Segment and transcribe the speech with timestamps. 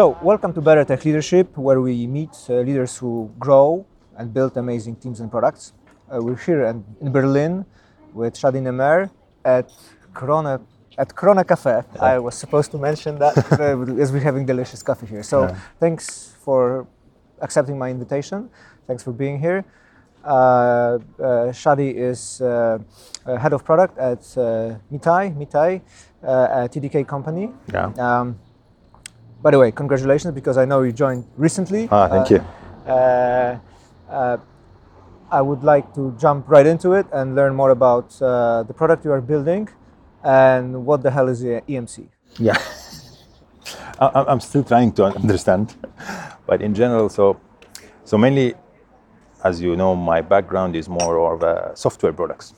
[0.00, 3.84] So, welcome to Better Tech Leadership, where we meet uh, leaders who grow
[4.16, 5.74] and build amazing teams and products.
[6.10, 7.66] Uh, we're here in, in Berlin
[8.14, 9.10] with Shadi Nemer
[9.44, 9.70] at
[10.14, 10.62] Corona
[10.96, 11.82] at Corona Cafe.
[12.00, 15.22] I was supposed to mention that uh, as we're having delicious coffee here.
[15.22, 15.58] So, Yeah.
[15.78, 16.86] thanks for
[17.42, 18.48] accepting my invitation.
[18.86, 19.66] Thanks for being here.
[20.24, 20.96] Uh, uh,
[21.52, 22.78] Shadi is uh,
[23.26, 25.82] uh, head of product at uh, Mitai, Mitai,
[26.24, 27.52] uh, a TDK company.
[27.70, 27.92] Yeah.
[27.98, 28.38] Um,
[29.42, 31.88] by the way, congratulations because I know you joined recently.
[31.90, 32.40] Ah, thank you.
[32.86, 33.58] Uh,
[34.08, 34.36] uh,
[35.30, 39.04] I would like to jump right into it and learn more about uh, the product
[39.04, 39.68] you are building
[40.24, 42.08] and what the hell is EMC.
[42.38, 42.58] Yeah.
[44.00, 45.76] I, I'm- still trying to understand,
[46.46, 47.38] but in general, so
[48.04, 48.54] so mainly,
[49.44, 52.54] as you know, my background is more of uh, software products?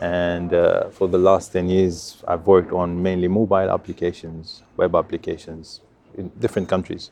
[0.00, 5.80] And uh, for the last ten years, I've worked on mainly mobile applications, web applications
[6.16, 7.10] in different countries.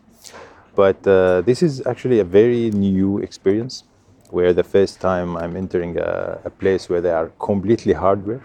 [0.75, 3.85] But uh, this is actually a very new experience,
[4.31, 8.43] where the first time I'm entering a, a place where they are completely hardware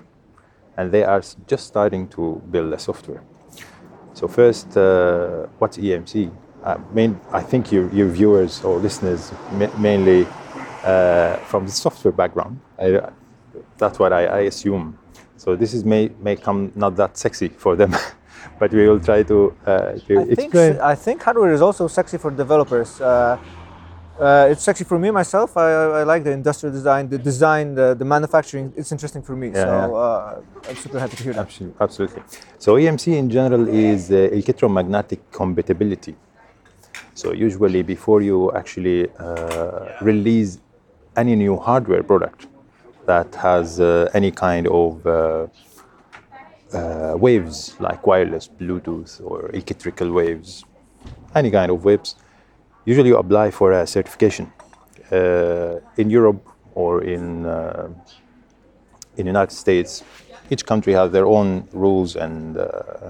[0.78, 3.22] and they are just starting to build a software.
[4.14, 6.32] So first, uh, what's EMC?
[6.64, 10.26] I mean, I think your, your viewers or listeners ma- mainly
[10.84, 12.60] uh, from the software background.
[12.80, 13.10] I,
[13.78, 14.98] that's what I, I assume.
[15.38, 17.96] So this is may may come not that sexy for them,
[18.60, 20.80] but we will try to, uh, to I think, explain.
[20.80, 23.02] I think hardware is also sexy for developers.
[23.02, 23.38] Uh,
[24.20, 25.58] uh, it's sexy for me myself.
[25.58, 28.74] I, I I like the industrial design, the design, the, the manufacturing.
[28.78, 29.48] It's interesting for me.
[29.48, 29.88] Yeah, so yeah.
[29.88, 31.42] Uh, I'm super happy to hear that.
[31.42, 31.76] Absolutely.
[31.82, 32.24] Absolutely.
[32.58, 36.16] So EMC in general is uh, electromagnetic compatibility.
[37.14, 40.60] So usually before you actually uh, release
[41.18, 42.48] any new hardware product
[43.06, 45.48] that has uh, any kind of uh,
[46.74, 50.66] uh, waves like wireless, Bluetooth, or electrical waves,
[51.34, 52.16] any kind of waves,
[52.86, 54.52] usually you apply for a certification
[55.12, 57.90] in Europe or in uh,
[59.18, 60.04] in United States,
[60.50, 62.56] each country has their own rules and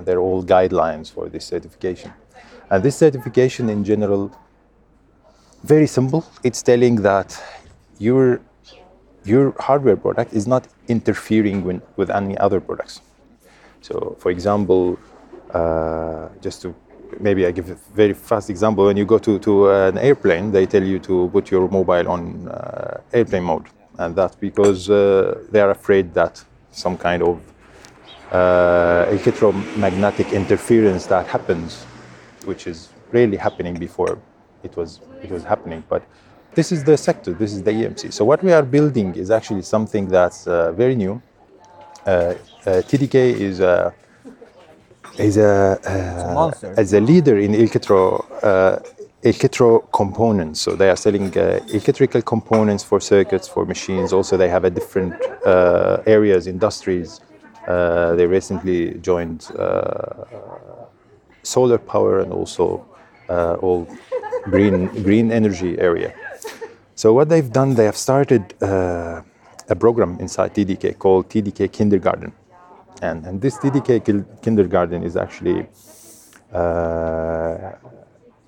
[0.06, 2.14] their own guidelines for this certification.
[2.70, 4.32] And this certification, in general,
[5.64, 6.24] very simple.
[6.44, 7.42] It's telling that
[7.98, 8.40] your
[9.26, 13.02] your hardware product is not interfering with, with any other products.
[13.82, 15.00] So, for example,
[15.54, 16.76] uh, just to
[17.20, 18.86] maybe I give a very fast example.
[18.86, 22.48] When you go to, to an airplane, they tell you to put your mobile on
[22.48, 27.40] uh, airplane mode, and that's because uh, they are afraid that some kind of
[28.32, 31.84] uh, electromagnetic interference that happens,
[32.46, 34.20] which is really happening before
[34.64, 36.04] it was it was happening, but.
[36.56, 37.34] This is the sector.
[37.34, 38.14] This is the EMC.
[38.14, 41.22] So what we are building is actually something that's uh, very new.
[42.06, 42.36] Uh, uh,
[42.90, 43.94] TDK is a
[45.18, 46.74] is a, uh, monster.
[46.78, 48.80] as a leader in electro uh,
[49.24, 50.62] electro components.
[50.62, 54.14] So they are selling uh, electrical components for circuits for machines.
[54.14, 55.14] Also, they have a different
[55.46, 57.20] uh, areas, industries.
[57.68, 60.24] Uh, they recently joined uh,
[61.44, 62.86] solar power and also
[63.30, 63.88] uh, all
[64.44, 66.14] green green energy area.
[66.96, 69.22] So what they've done, they have started uh,
[69.70, 72.32] a program inside TDK called TDK Kindergarten,
[73.02, 73.90] and and this TDK
[74.42, 75.68] Kindergarten is actually
[76.54, 77.72] uh,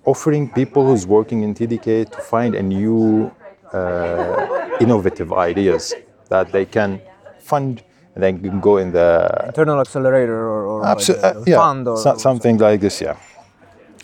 [0.06, 3.30] offering people who's working in TDK to find a new
[3.74, 5.94] uh, innovative ideas
[6.30, 7.02] that they can
[7.40, 7.84] fund
[8.16, 11.58] and then can go in the Internal accelerator or, or like Abso- a uh, yeah,
[11.58, 13.18] fund or, so- or something like this, yeah.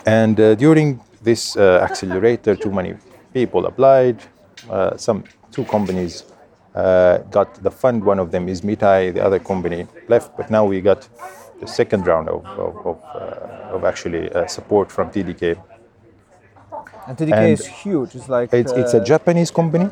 [0.05, 2.95] And uh, during this uh, accelerator, too many
[3.33, 4.17] people applied.
[4.69, 6.23] Uh, some two companies
[6.75, 8.03] uh, got the fund.
[8.03, 10.35] One of them is Mitai, the other company left.
[10.37, 11.07] But now we got
[11.59, 15.57] the second round of of, of, uh, of actually uh, support from TDK.
[17.07, 18.15] And TDK and is huge.
[18.15, 19.89] It's like It's it's a uh, Japanese company,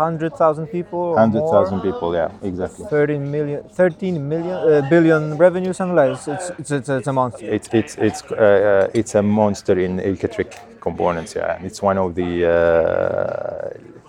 [0.00, 1.16] 100,000 people.
[1.16, 2.14] hundred thousand people.
[2.14, 2.86] Yeah, exactly.
[2.86, 6.12] 13 million, 13 million, uh, billion revenue, something like.
[6.12, 6.28] It's,
[6.58, 7.46] it's, it's, it's a monster.
[7.46, 8.22] It's it's it's
[8.94, 11.34] it's a monster in electric components.
[11.36, 13.99] Yeah, and it's one of the uh,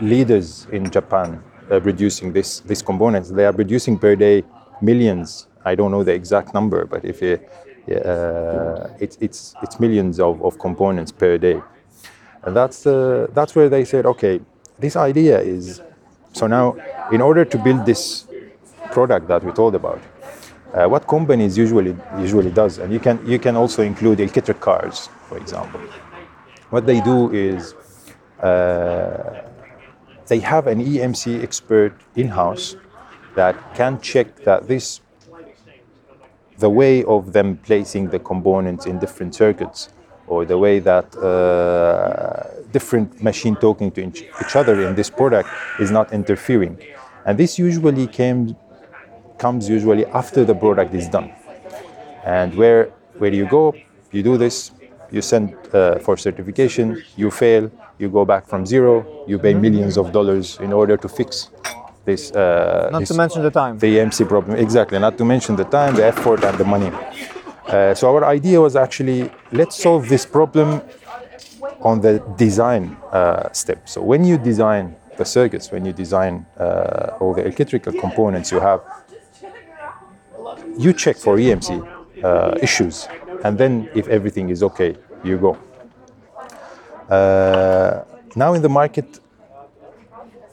[0.00, 3.30] leaders in Japan uh, producing this these components.
[3.30, 4.44] They are producing per day
[4.80, 5.46] millions.
[5.64, 7.38] I don't know the exact number, but if you,
[7.94, 11.60] uh, it's it's it's millions of, of components per day,
[12.44, 14.40] and that's uh, that's where they said, okay,
[14.78, 15.82] this idea is
[16.32, 16.76] so now
[17.12, 18.26] in order to build this
[18.92, 20.00] product that we told about,
[20.74, 25.08] uh, what companies usually usually does, and you can you can also include electric cars,
[25.28, 25.80] for example.
[26.70, 27.74] What they do is
[28.42, 29.42] uh,
[30.30, 32.76] they have an EMC expert in house
[33.34, 35.00] that can check that this
[36.58, 39.88] the way of them placing the components in different circuits
[40.28, 44.00] or the way that uh, different machine talking to
[44.42, 45.48] each other in this product
[45.80, 46.78] is not interfering.
[47.26, 48.54] And this usually came,
[49.38, 51.32] comes usually after the product is done.
[52.24, 53.74] And where, where you go,
[54.12, 54.70] you do this,
[55.10, 59.96] you send uh, for certification, you fail, you go back from zero, you pay millions
[59.96, 61.50] of dollars in order to fix
[62.04, 62.30] this.
[62.32, 63.78] Uh, Not this- to mention the time.
[63.78, 64.56] the EMC problem.
[64.58, 64.98] Exactly.
[64.98, 66.90] Not to mention the time, the effort, and the money.
[67.66, 70.80] Uh, so our idea was actually let's solve this problem
[71.82, 73.88] on the design uh, step.
[73.88, 78.60] So when you design the circuits, when you design uh, all the electrical components you
[78.60, 78.80] have,
[80.78, 81.70] you check for EMC
[82.24, 83.06] uh, issues,
[83.44, 85.58] and then if everything is okay, you go.
[87.08, 88.04] Uh,
[88.36, 89.20] now in the market,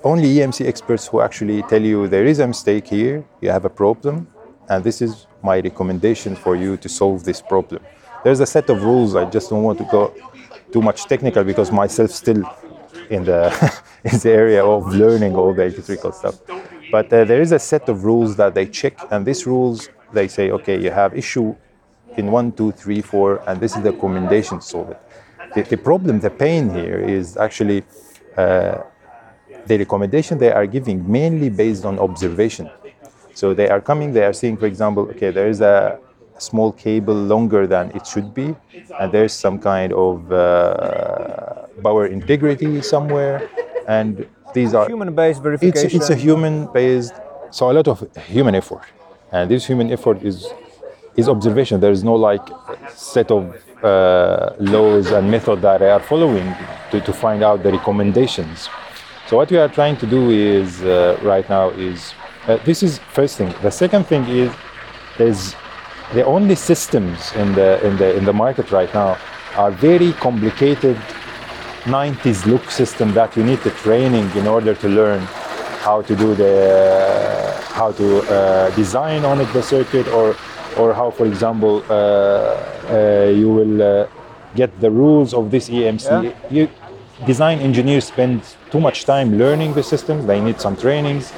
[0.04, 3.70] only EMC experts who actually tell you there is a mistake here, you have a
[3.70, 4.28] problem,
[4.70, 7.82] and this is my recommendation for you to solve this problem.
[8.24, 9.16] There's a set of rules.
[9.16, 10.14] I just don't want to go
[10.72, 12.44] too much technical because myself still
[13.10, 13.42] in the
[14.04, 16.36] in the area of learning all the electrical stuff.
[16.92, 20.28] But uh, there is a set of rules that they check, and these rules they
[20.28, 21.56] say, okay, you have issue
[22.18, 25.02] in one, two, three, four, and this is the recommendation to solve it.
[25.56, 27.84] The, the problem, the pain here is actually
[28.36, 28.80] uh,
[29.66, 32.70] the recommendation they are giving mainly based on observation.
[33.34, 36.00] So they are coming, they are seeing, for example, okay, there is a
[36.40, 38.56] small cable longer than it should be,
[39.00, 43.50] and there's some kind of uh, power integrity somewhere,
[43.88, 46.02] and these are Human-based it's, verification.
[46.02, 47.14] it's a human-based,
[47.52, 48.82] so a lot of human effort,
[49.32, 50.48] and this human effort is
[51.18, 51.80] is observation.
[51.80, 52.48] There is no like
[52.90, 53.44] set of
[53.84, 56.56] uh, laws and method that they are following
[56.92, 58.70] to, to find out the recommendations.
[59.28, 62.14] So what we are trying to do is uh, right now is
[62.48, 63.54] uh, this is first thing.
[63.62, 64.54] The second thing is
[65.18, 65.56] there's
[66.14, 69.18] the only systems in the in the in the market right now
[69.56, 70.96] are very complicated
[71.84, 75.22] 90s look system that you need the training in order to learn
[75.80, 80.36] how to do the how to uh, design on it the circuit or
[80.80, 84.08] or how for example uh, uh, you will uh,
[84.56, 86.32] get the rules of this EMC Yeah.
[86.50, 86.70] you
[87.26, 88.42] design engineers spend
[88.72, 91.34] too much time learning the systems they need some trainings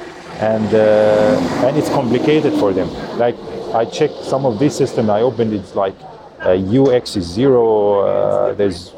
[0.52, 2.88] and uh, and it's complicated for them
[3.18, 3.36] like
[3.74, 5.96] I checked some of these systems I opened it's like
[6.44, 7.64] uh, UX is zero
[8.00, 8.92] uh, there's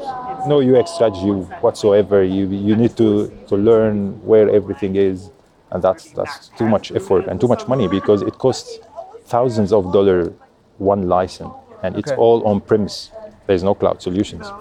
[0.47, 1.29] no UX strategy
[1.61, 2.23] whatsoever.
[2.23, 5.31] You you need to to learn where everything is,
[5.71, 8.79] and that's that's too much effort and too much money because it costs
[9.25, 10.29] thousands of dollars
[10.77, 11.53] one license,
[11.83, 12.21] and it's Okay.
[12.21, 13.11] all on premise.
[13.47, 14.51] There's no cloud solutions.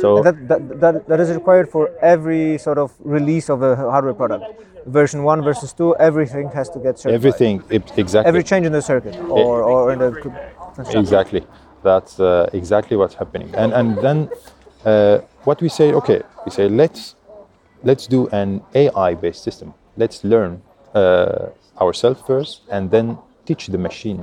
[0.00, 4.14] So that, that, that, that is required for every sort of release of a hardware
[4.14, 4.44] product.
[4.86, 7.14] Version 1, versus 2, everything has to get certified.
[7.14, 10.32] everything it, exactly Every change in the circuit or, or in the
[10.90, 11.44] exactly
[11.82, 14.28] that's uh, exactly what's happening and and then
[14.84, 17.14] uh, what we say okay we say let's
[17.82, 20.62] let's do an ai based system let's learn
[20.94, 21.48] uh,
[21.80, 24.22] ourselves first and then teach the machine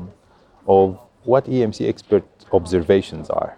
[0.67, 0.97] of
[1.31, 2.25] what emc expert
[2.59, 3.57] observations are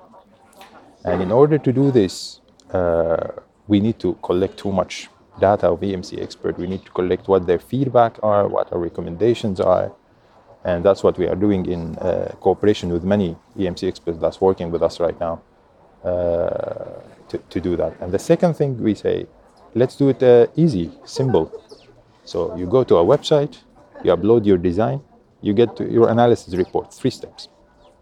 [1.06, 2.42] and in order to do this
[2.78, 3.28] uh,
[3.68, 4.94] we need to collect too much
[5.40, 9.60] data of emc expert we need to collect what their feedback are what our recommendations
[9.60, 9.88] are
[10.68, 14.70] and that's what we are doing in uh, cooperation with many EMC experts that's working
[14.70, 15.42] with us right now
[16.04, 17.94] uh, to, to do that.
[18.02, 19.28] And the second thing we say,
[19.76, 21.46] let's do it uh, easy, simple.
[22.26, 23.60] So you go to our website,
[24.04, 25.02] you upload your design,
[25.42, 27.50] you get to your analysis report, three steps.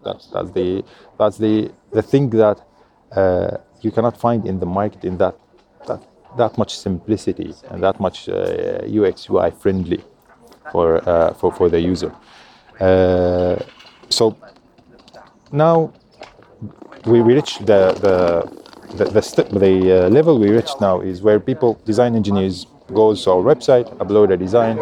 [0.03, 0.83] That's, that's the
[1.17, 2.61] that's the the thing that
[3.11, 5.35] uh, you cannot find in the market in that
[5.87, 6.01] that
[6.37, 10.03] that much simplicity and that much uh, UX UI friendly
[10.71, 12.13] for uh, for for the user.
[12.79, 13.57] Uh,
[14.09, 14.37] so
[15.51, 15.91] now
[17.05, 18.65] we, we reached the the
[18.97, 23.23] the, the, step, the uh, level we reached now is where people design engineers goes
[23.23, 24.77] to our website upload a design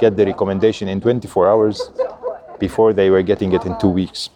[0.00, 1.90] get the recommendation in 24 hours
[2.58, 4.30] before they were getting it in two weeks.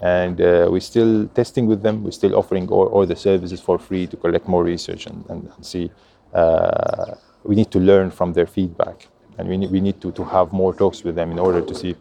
[0.00, 2.04] And uh, we're still testing with them.
[2.04, 5.50] We're still offering all, all the services for free to collect more research and, and,
[5.54, 5.90] and see
[6.32, 9.08] uh, we need to learn from their feedback.
[9.38, 11.74] And we need, we need to, to have more talks with them in order to
[11.74, 11.96] see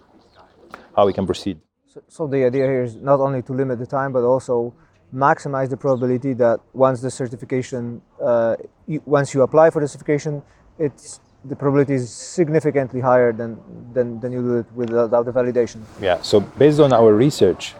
[0.95, 1.59] how we can proceed.
[1.85, 4.73] So, so the idea here is not only to limit the time, but also
[5.13, 8.55] maximize the probability that once the certification, uh,
[8.87, 10.41] you, once you apply for the certification,
[10.77, 13.57] it's the probability is significantly higher than
[13.93, 15.81] than, than you do it without the validation.
[16.01, 17.75] Yeah, so based on our research,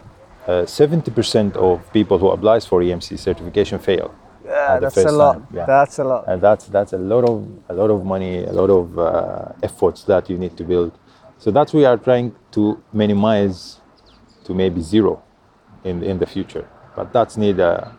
[0.47, 4.13] uh, 70% of people who applies for EMC certification fail.
[4.45, 5.41] Yeah, that's a lot.
[5.53, 5.65] yeah.
[5.65, 6.23] That's a lot.
[6.27, 10.03] And that's that's a lot of a lot of money, a lot of uh, efforts
[10.03, 10.91] that you need to build
[11.39, 13.79] So that's we are trying to minimize
[14.45, 15.21] to maybe zero
[15.83, 16.67] in in the future.
[16.95, 17.95] But that's need a,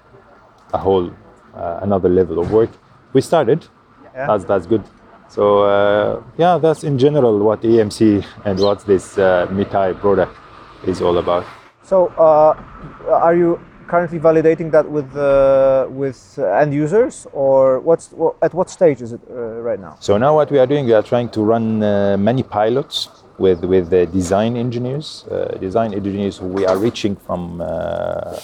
[0.73, 1.13] a whole
[1.55, 2.71] uh, another level of work.
[3.13, 3.67] We started.
[4.15, 4.27] Yeah.
[4.27, 4.83] That's that's good.
[5.29, 10.35] So uh, yeah, that's in general what EMC and what this uh, Mitai product
[10.87, 11.45] is all about.
[11.83, 12.55] So, uh,
[13.09, 13.59] are you
[13.89, 19.01] currently validating that with uh, with uh, end users, or what's wha- at what stage
[19.03, 19.97] is it uh, right now?
[20.01, 23.09] So now what we are doing, we are trying to run uh, many pilots
[23.39, 28.39] with with the design engineers, uh, design engineers who we are reaching from uh,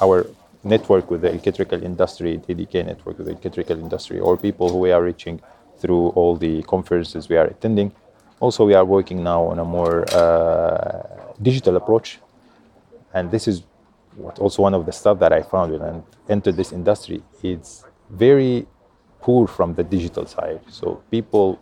[0.00, 0.26] our
[0.62, 4.92] network with the electrical industry, TDK network with the electrical industry, or people who we
[4.92, 5.40] are reaching
[5.78, 7.92] through all the conferences we are attending.
[8.40, 12.18] Also, we are working now on a more uh, digital approach,
[13.14, 13.62] and this is
[14.16, 17.22] what also one of the stuff that I found when I entered this industry.
[17.42, 18.66] It's very
[19.20, 20.60] poor from the digital side.
[20.68, 21.58] So people,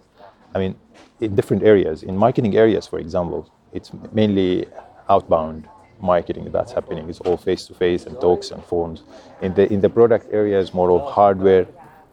[0.54, 0.74] I mean,
[1.20, 4.66] in different areas, in marketing areas, for example, it's mainly
[5.08, 5.68] outbound
[6.00, 7.08] marketing that's happening.
[7.08, 9.02] It's all face to face and talks and phones.
[9.40, 11.66] In the in the product areas, more of hardware.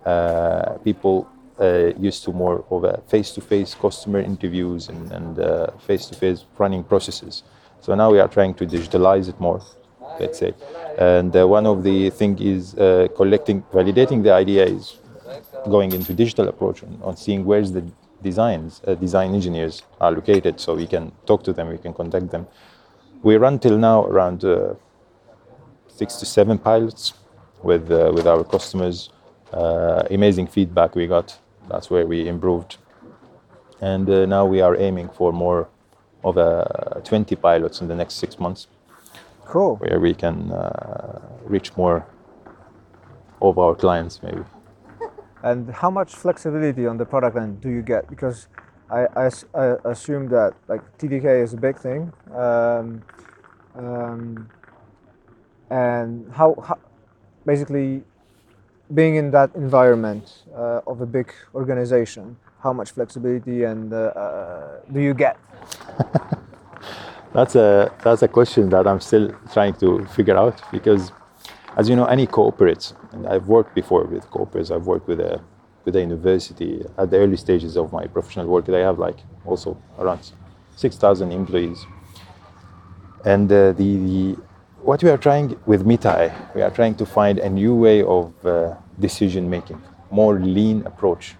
[0.06, 1.30] Uh, people
[1.62, 5.38] uh, used to more of a face to face customer interviews and and
[5.82, 7.44] face to face running processes.
[7.82, 9.62] So now we are trying to digitalize it more
[10.20, 10.54] let's say.
[10.98, 14.98] And uh, one of the thing is uh, collecting, validating the idea is
[15.70, 17.84] going into digital approach on, on seeing where's the
[18.22, 22.30] designs, uh, design engineers are located, so we can talk to them, we can contact
[22.30, 22.48] them.
[23.24, 24.76] We run till now around uh,
[25.88, 27.14] six to seven pilots
[27.64, 29.10] with uh, with our customers.
[29.54, 31.38] Uh, amazing feedback we got.
[31.72, 32.78] That's where we improved,
[33.80, 35.70] and now we are aiming for more
[36.24, 38.68] of a 20 pilots in the next six months
[39.46, 39.78] Cool.
[39.78, 42.06] where we can uh, reach more
[43.42, 44.44] of our clients maybe
[45.44, 48.08] And how much flexibility on the product end do you get?
[48.08, 48.48] Because
[48.92, 53.02] I I assume that like TDK is a big thing, um,
[53.76, 54.50] um,
[55.70, 56.78] and how, how
[57.46, 58.04] basically
[58.94, 64.80] being in that environment uh, of a big organization, how much flexibility and uh, uh,
[64.92, 65.38] do you get?
[67.34, 71.12] that's a that's a question that i'm still trying to figure out because
[71.78, 75.42] as you know any cooperates and i've worked before with cooperates i've worked with a
[75.86, 79.78] with a university at the early stages of my professional work they have like also
[79.98, 80.32] around
[80.76, 81.86] 6000 employees
[83.26, 84.38] and uh, the, the
[84.82, 88.34] what we are trying with mitai we are trying to find a new way of
[88.46, 91.36] uh, decision making more lean approach.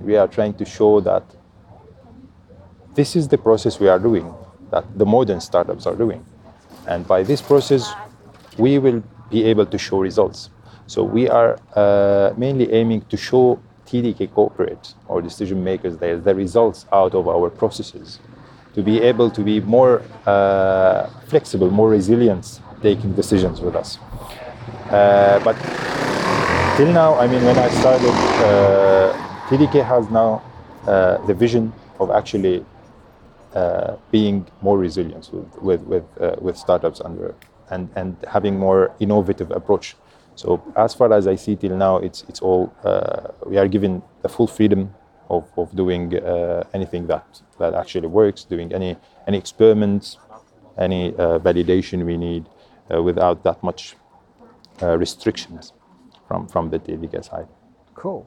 [0.00, 1.22] We are trying to show that
[2.94, 4.34] this is the process we are doing
[4.70, 6.24] that the modern startups are doing.
[6.86, 7.92] And by this process
[8.58, 10.50] we will be able to show results.
[10.86, 16.34] So we are uh, mainly aiming to show tdk corporate or decision makers the, the
[16.34, 18.18] results out of our processes
[18.74, 23.98] to be able to be more uh, flexible more resilient taking decisions with us.
[24.90, 25.56] Uh, but
[26.76, 28.14] till now i mean when i started
[28.48, 29.12] uh,
[29.48, 30.42] tdk has now
[30.86, 32.64] uh, the vision of actually
[33.54, 37.34] uh, being more resilient with with with, uh, with startups under
[37.70, 39.96] and and having more innovative approach.
[40.34, 44.02] So as far as I see till now, it's it's all uh, we are given
[44.22, 44.92] the full freedom
[45.30, 47.24] of, of doing uh, anything that
[47.58, 48.96] that actually works, doing any
[49.28, 50.18] any experiments,
[50.76, 52.48] any uh, validation we need
[52.92, 53.96] uh, without that much
[54.82, 55.72] restrictions
[56.26, 57.48] from from the TDK side.
[57.94, 58.26] Cool.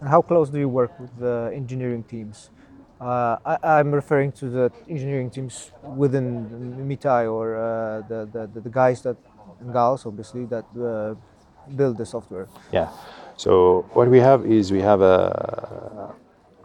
[0.00, 2.50] And how close do you work with the engineering teams?
[2.98, 6.46] Uh, I, I'm referring to the engineering teams within
[6.88, 9.18] Mitai or uh, the, the, the guys that
[9.60, 11.14] and gals, obviously, that uh,
[11.74, 12.48] build the software.
[12.72, 12.88] Yeah.
[13.36, 16.14] So what we have is we have a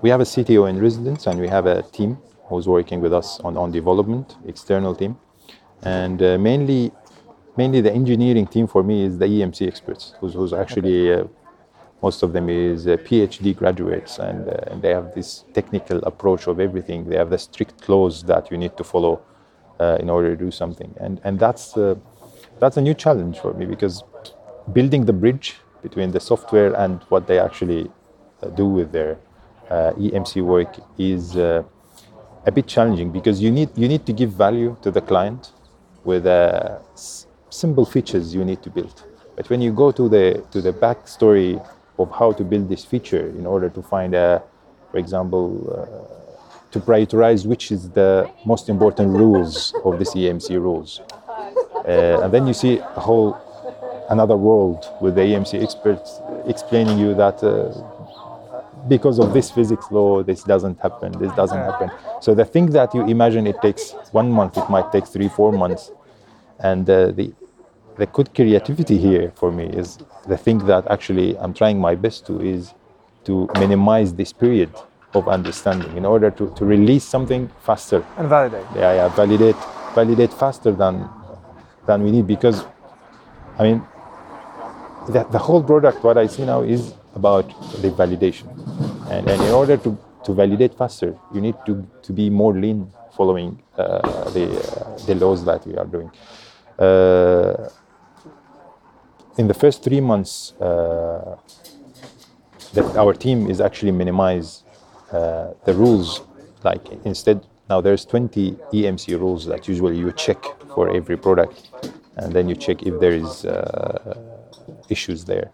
[0.01, 3.39] we have a CTO in residence and we have a team who's working with us
[3.41, 5.17] on, on development, external team,
[5.83, 6.91] and uh, mainly
[7.57, 11.25] mainly the engineering team for me is the EMC experts, who's, who's actually uh,
[12.01, 16.47] most of them is uh, PhD graduates, and, uh, and they have this technical approach
[16.47, 17.07] of everything.
[17.07, 19.21] They have the strict laws that you need to follow
[19.79, 21.95] uh, in order to do something, and and that's uh,
[22.59, 24.03] that's a new challenge for me because
[24.73, 27.89] building the bridge between the software and what they actually
[28.43, 29.17] uh, do with their
[29.69, 34.75] uh, EMC work is a bit challenging because you need you need to give value
[34.81, 35.51] to the client
[36.03, 39.03] with s- simple features you need to build.
[39.35, 41.51] But when you go to the to the backstory
[41.99, 44.41] of how to build this feature in order to find a,
[44.89, 51.01] for example, uh, to prioritize which is the most important rules of this EMC rules.
[51.87, 53.37] Uh, and then you see a whole
[54.09, 57.71] another world with the EMC experts explaining you that uh,
[58.87, 61.89] because of this physics law, this doesn't happen, this doesn't happen.
[62.19, 65.51] So the thing that you imagine it takes one month, it might take three, four
[65.51, 65.91] months.
[66.59, 67.33] And uh, the,
[67.97, 72.25] the good creativity here for me is the thing that actually I'm trying my best
[72.27, 72.73] to is
[73.25, 74.69] to minimize this period
[75.13, 78.05] of understanding in order to, to release something faster.
[78.17, 78.65] And validate.
[78.75, 79.57] Yeah, yeah, validate,
[79.93, 81.09] validate faster than
[81.85, 82.63] than we need because,
[83.57, 83.83] I mean,
[85.09, 87.47] the, the whole product, what I see now is about
[87.81, 88.47] the validation.
[89.09, 92.91] And, and in order to, to validate faster, you need to, to be more lean
[93.15, 96.11] following uh, the, uh, the laws that we are doing.
[96.77, 97.69] Uh,
[99.37, 101.37] in the first three months, uh,
[102.73, 104.63] that our team is actually minimize
[105.11, 106.21] uh, the rules.
[106.63, 111.69] Like instead, now there's 20 EMC rules that usually you check for every product,
[112.17, 114.17] and then you check if there is uh,
[114.89, 115.51] issues there.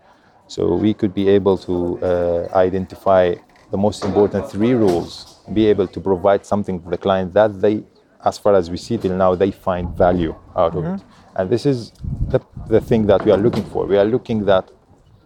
[0.48, 3.36] So we could be able to uh, identify
[3.69, 7.84] the most important three rules, be able to provide something to the client that they,
[8.24, 11.01] as far as we see till now, they find value out of it.
[11.38, 11.91] And this is
[12.29, 13.86] the, the thing that we are looking for.
[13.86, 14.70] We are looking that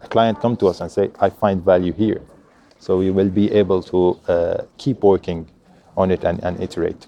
[0.02, 2.20] a client come to us and say, I find value here.
[2.78, 5.48] So we will be able to uh, keep working
[5.96, 7.06] on it and, and iterate.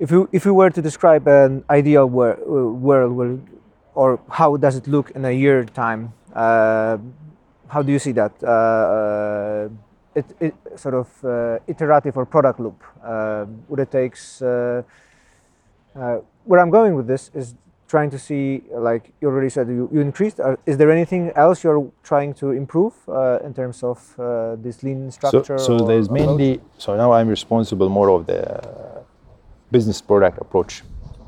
[0.00, 3.46] If you if you were to describe an ideal wor- uh, world,
[3.94, 6.14] or how does it look in a year time?
[6.34, 6.96] Uh,
[7.68, 8.32] how do you see that?
[8.42, 9.68] Uh, uh,
[10.14, 12.82] it, it sort of uh, iterative or product loop.
[13.04, 14.40] Uh, what it takes.
[14.40, 14.82] Uh,
[15.94, 17.54] uh, where I'm going with this is
[17.90, 20.38] trying to see, like you already said, you, you increased.
[20.38, 24.82] Uh, is there anything else you're trying to improve uh, in terms of uh, this
[24.84, 25.58] lean structure?
[25.58, 26.26] so or there's approach?
[26.26, 28.42] mainly, so now I'm responsible more of the
[29.72, 30.82] business product approach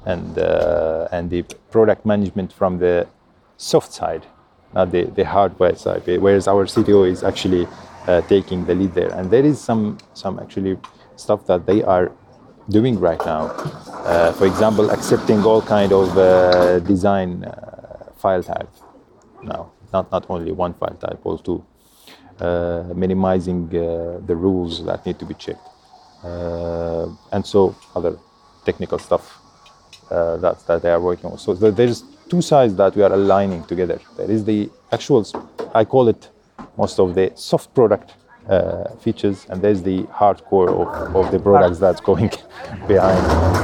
[0.06, 3.08] and, uh, and the product management from the
[3.56, 4.24] soft side,
[4.72, 7.66] not the, the hardware side, whereas our CTO is actually
[8.06, 9.12] uh, taking the lead there.
[9.12, 10.78] And there is some, some actually
[11.16, 12.12] stuff that they are
[12.68, 13.46] doing right now.
[14.04, 18.68] Uh, for example, accepting all kind of uh, design uh, file type
[19.42, 21.64] now, not, not only one file type, also two.
[22.40, 25.68] Uh, minimizing uh, the rules that need to be checked,
[26.24, 28.18] and so other
[28.64, 29.38] technical stuff
[30.08, 31.38] that, that they are working on.
[31.38, 34.00] So there's two sides that we are aligning together.
[34.16, 35.24] There is the actual,
[35.74, 36.30] I call it
[36.76, 38.14] most of the soft product
[38.52, 42.30] uh, features, and there's the hardcore of, of the products that's going
[42.92, 43.22] behind.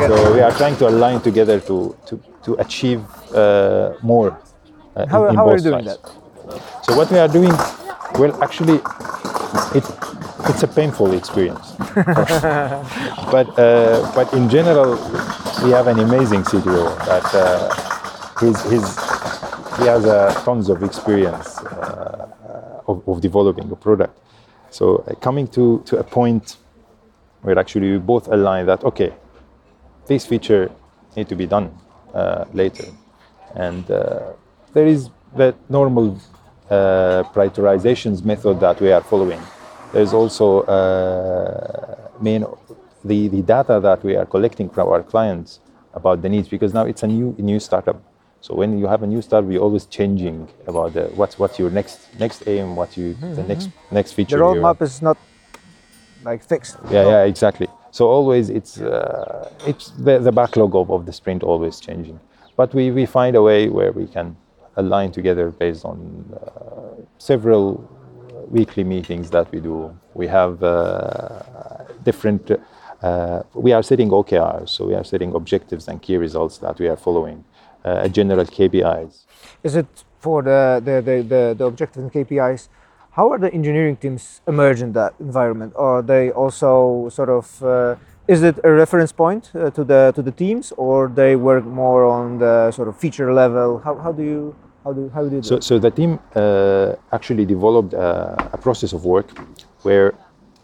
[0.08, 1.76] So we are trying to align together to,
[2.08, 3.02] to, to achieve
[3.34, 4.30] uh, more.
[4.96, 5.98] uh, How, in how are you doing sides.
[6.02, 6.84] that?
[6.84, 7.52] So what we are doing,
[8.20, 8.76] well, actually,
[9.78, 9.84] it,
[10.50, 11.72] it's a painful experience.
[13.34, 14.90] but uh, but in general,
[15.64, 17.68] we have an amazing CTO that uh,
[18.40, 18.88] he's, he's,
[19.78, 24.14] he has uh, tons of experience uh, of, of developing a product.
[24.70, 26.56] So uh, coming to, to a point
[27.42, 29.14] where actually we both align that okay,
[30.06, 30.70] this feature
[31.16, 31.76] need to be done
[32.14, 32.84] uh, later,
[33.54, 34.32] and uh,
[34.72, 36.18] there is the normal
[36.70, 39.40] uh, prioritizations method that we are following.
[39.92, 42.44] There's also uh, main
[43.04, 45.60] the, the data that we are collecting from our clients
[45.94, 48.02] about the needs because now it's a new new startup.
[48.40, 51.70] So when you have a new startup, we're always changing about the, what's what's your
[51.70, 54.36] next next aim, what you the next next The feature.
[54.38, 55.16] you're- roadmap is not
[56.24, 56.76] like fixed.
[56.90, 57.68] yeah, yeah, exactly.
[57.90, 62.20] So always it's uh, it's the, the backlog of, of the sprint always changing,
[62.56, 64.36] but we, we find a way where we can
[64.76, 65.96] align together based on
[66.34, 67.62] uh, several
[68.50, 69.96] weekly meetings that we do.
[70.14, 71.40] We have uh,
[72.04, 72.50] different.
[73.02, 76.88] Uh, we are setting OKRs, so we are setting objectives and key results that we
[76.88, 77.44] are following,
[78.08, 79.24] general KPIs.
[79.62, 79.86] Is it
[80.20, 82.68] for the, the, the, the, the objectives and KPIs?
[83.18, 85.72] How are the engineering teams emerge in that environment?
[85.76, 87.96] Are they also sort of, uh,
[88.28, 92.04] is it a reference point uh, to, the, to the teams or they work more
[92.04, 93.78] on the sort of feature level?
[93.78, 96.94] How, how do you, how do, how do you do So, so the team uh,
[97.12, 99.28] actually developed a, a process of work
[99.82, 100.14] where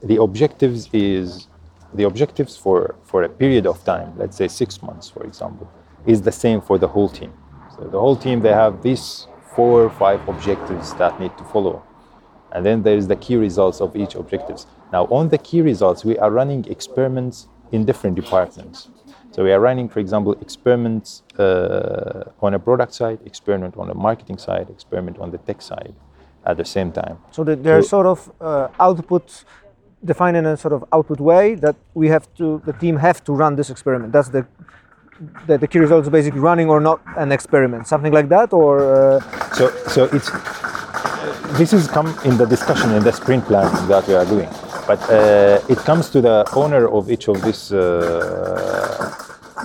[0.02, 1.48] the objectives is
[1.94, 5.68] the objectives for, for a period of time, let's say six months, for example,
[6.06, 7.32] is the same for the whole team.
[7.76, 11.82] So the whole team they have these four or five objectives that need to follow,
[12.52, 14.66] and then there is the key results of each objectives.
[14.92, 18.88] Now on the key results, we are running experiments in different departments.
[19.32, 23.94] So we are running, for example, experiments uh, on a product side, experiment on a
[23.94, 25.94] marketing side, experiment on the tech side
[26.46, 27.18] at the same time.
[27.32, 29.44] So there's So- sort of uh, output
[30.04, 33.32] defined in a sort of output way that we have to, the team have to
[33.32, 34.12] run this experiment.
[34.12, 34.46] That's the,
[35.46, 38.72] the, the key result is basically running or not an experiment, something like that, or
[38.94, 39.20] uh,
[39.54, 40.30] So, so it's
[41.58, 44.48] this is come in the discussion in the sprint plan that we are doing.
[44.86, 47.80] But uh, it comes to the owner of each of these uh,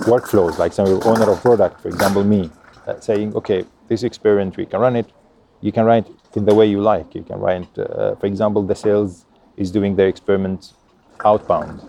[0.06, 2.50] workflows, like some owner of product, for example, me,
[2.86, 5.06] uh, saying, okay, this experiment we can run it.
[5.60, 7.14] You can write it in the way you like.
[7.14, 10.72] You can write, uh, for example, the sales is doing their experiment
[11.24, 11.82] outbound.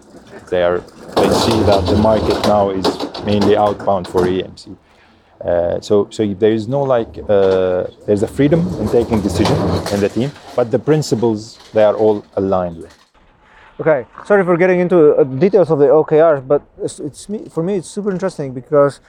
[0.50, 0.80] They are
[1.15, 2.88] they see that the market now is
[3.26, 4.78] mainly outbound for EMC.
[5.44, 9.56] Uh, so, so there is no like uh, there's a freedom in taking decision
[9.94, 12.96] in the team, but the principles they are all aligned with.
[13.80, 17.63] Okay, sorry for getting into uh, details of the OKRs, but it's, it's me, for
[17.63, 19.00] me it's super interesting because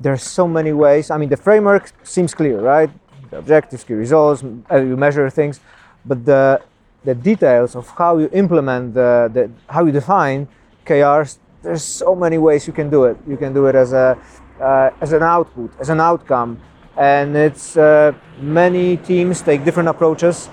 [0.00, 1.10] there's so many ways.
[1.10, 2.90] I mean, the framework seems clear, right?
[3.30, 5.60] The objectives, key results, you measure things,
[6.04, 6.60] but the
[7.04, 10.48] the details of how you implement the, the how you define
[10.86, 13.16] KRs, there's so many ways you can do it.
[13.26, 14.16] You can do it as a
[14.60, 16.60] uh, as an output, as an outcome,
[16.96, 20.48] and it's uh, many teams take different approaches.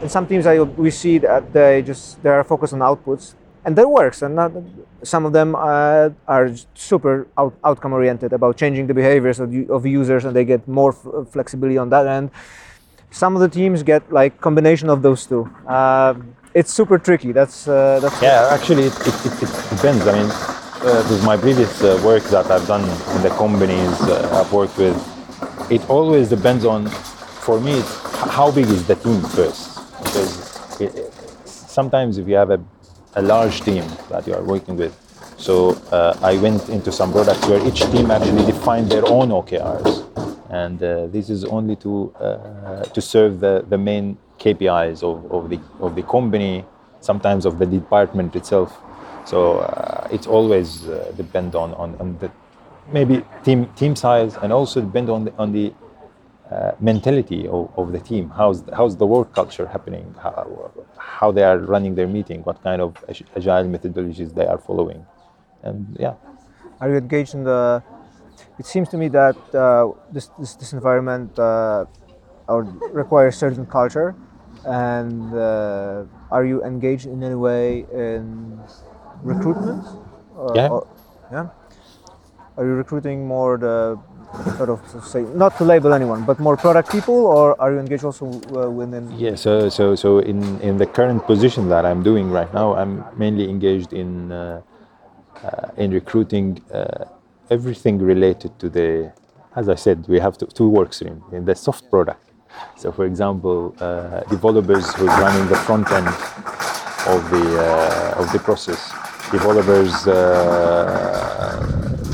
[0.00, 3.34] And some teams, I, we see that they just they are focused on outputs,
[3.64, 4.22] and that works.
[4.22, 4.52] And not,
[5.02, 9.86] some of them uh, are super out, outcome oriented about changing the behaviors of, of
[9.86, 12.30] users, and they get more flexibility on that end.
[13.10, 15.48] Some of the teams get like combination of those two.
[16.56, 17.32] It's super tricky.
[17.32, 18.48] That's uh, that's yeah.
[18.50, 20.06] Actually, it, it, it, it depends.
[20.06, 22.80] I mean, uh, with my previous uh, work that I've done
[23.14, 24.96] in the companies uh, I've worked with,
[25.70, 26.88] it always depends on.
[27.44, 27.94] For me, it's
[28.38, 31.12] how big is the team first because it,
[31.44, 32.60] sometimes if you have a,
[33.16, 34.96] a large team that you are working with,
[35.36, 40.05] so uh, I went into some products where each team actually defined their own OKRs,
[40.50, 45.50] and uh, this is only to uh, to serve the, the main KPIs of, of
[45.50, 46.64] the of the company,
[47.00, 48.78] sometimes of the department itself.
[49.24, 52.30] So uh, it's always uh, depend on, on, on the
[52.92, 55.72] maybe team team size and also depend on the on the
[56.50, 58.30] uh, mentality of, of the team.
[58.30, 60.14] How's how's the work culture happening?
[60.22, 62.42] How, how they are running their meeting?
[62.44, 65.04] What kind of agile methodologies they are following?
[65.62, 66.14] And yeah.
[66.80, 67.82] Are you engaged in the?
[68.58, 71.84] It seems to me that uh, this, this, this environment uh,
[72.92, 74.14] requires certain culture,
[74.64, 78.58] and uh, are you engaged in any way in
[79.22, 79.84] recruitment?
[80.34, 80.68] Or, yeah.
[80.68, 80.86] Or,
[81.30, 81.48] yeah.
[82.56, 83.98] Are you recruiting more the
[84.56, 88.04] sort of say not to label anyone, but more product people, or are you engaged
[88.04, 89.12] also uh, within?
[89.18, 93.04] Yeah, so so so in in the current position that I'm doing right now, I'm
[93.16, 94.62] mainly engaged in uh,
[95.44, 97.04] uh, in recruiting uh,
[97.50, 99.12] everything related to the.
[99.54, 102.22] As I said, we have two, work streams in the soft product.
[102.76, 106.08] So, for example, uh, developers who's running the front end
[107.14, 108.92] of the uh, of the process,
[109.30, 109.92] developers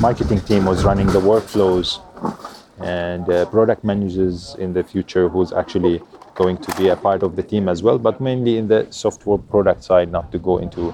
[0.03, 2.01] marketing team was running the workflows
[2.81, 6.01] and uh, product managers in the future who's actually
[6.35, 9.37] going to be a part of the team as well, but mainly in the software
[9.37, 10.93] product side, not to go into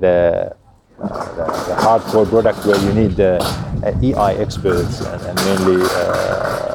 [0.00, 0.56] the,
[1.00, 3.38] the, the, hardcore product where you need the
[3.84, 6.74] uh, EI experts and, and mainly uh,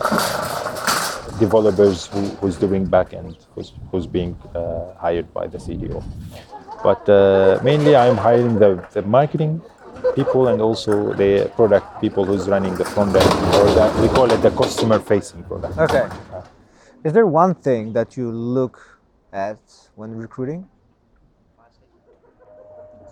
[1.40, 6.04] developers who, who's doing backend, who's, who's being uh, hired by the CTO.
[6.84, 9.62] But mainly I'm hiring the, the marketing
[10.16, 13.66] people and also the product people who's running the front end, or
[14.02, 15.78] we call it the customer facing product.
[15.78, 16.08] Okay.
[17.04, 19.00] Is there one thing that you look
[19.32, 19.60] at
[19.96, 20.68] when recruiting?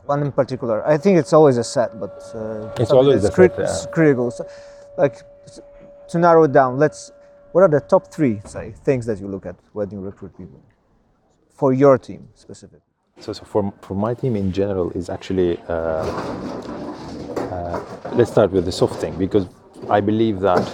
[0.06, 0.86] One in particular.
[0.86, 3.92] I think it's always a set, but uh, it's always it's, crit- set, yeah.
[3.92, 4.32] critical.
[4.32, 4.46] So,
[4.98, 5.16] like
[6.10, 7.12] to narrow it down, let's.
[7.54, 10.60] What are the top three, say, things that you look at when you recruit people
[11.54, 12.82] for your team specifically?
[13.20, 16.04] So, so for, for my team in general is actually uh,
[17.54, 17.80] uh,
[18.14, 19.48] let's start with the soft thing because
[19.90, 20.66] I believe that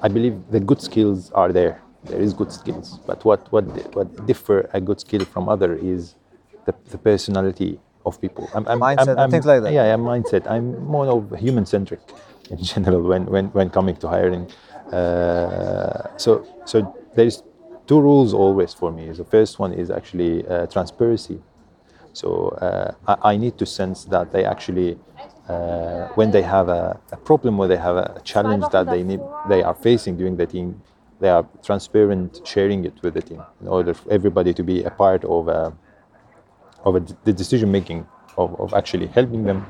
[0.00, 1.82] I believe the good skills are there.
[2.04, 6.16] There is good skills, but what what what differ a good skill from other is
[6.66, 8.48] the, the personality of people.
[8.54, 9.72] I'm, I'm, mindset I'm, things like that.
[9.72, 10.50] Yeah, yeah, mindset.
[10.50, 12.00] I'm more of human centric
[12.50, 14.50] in general when when when coming to hiring.
[14.92, 17.42] Uh, so so there is
[17.86, 19.10] two rules always for me.
[19.10, 21.40] The first one is actually uh, transparency
[22.12, 24.98] so uh, I, I, need to sense that they actually,
[25.48, 29.20] uh, when they have a, a, problem or they have a challenge that they need,
[29.48, 30.82] they are facing during the team,
[31.20, 34.90] they are transparent, sharing it with the team in order for everybody to be a
[34.90, 35.72] part of a, uh,
[36.84, 39.66] of a, the decision making of, of actually helping them.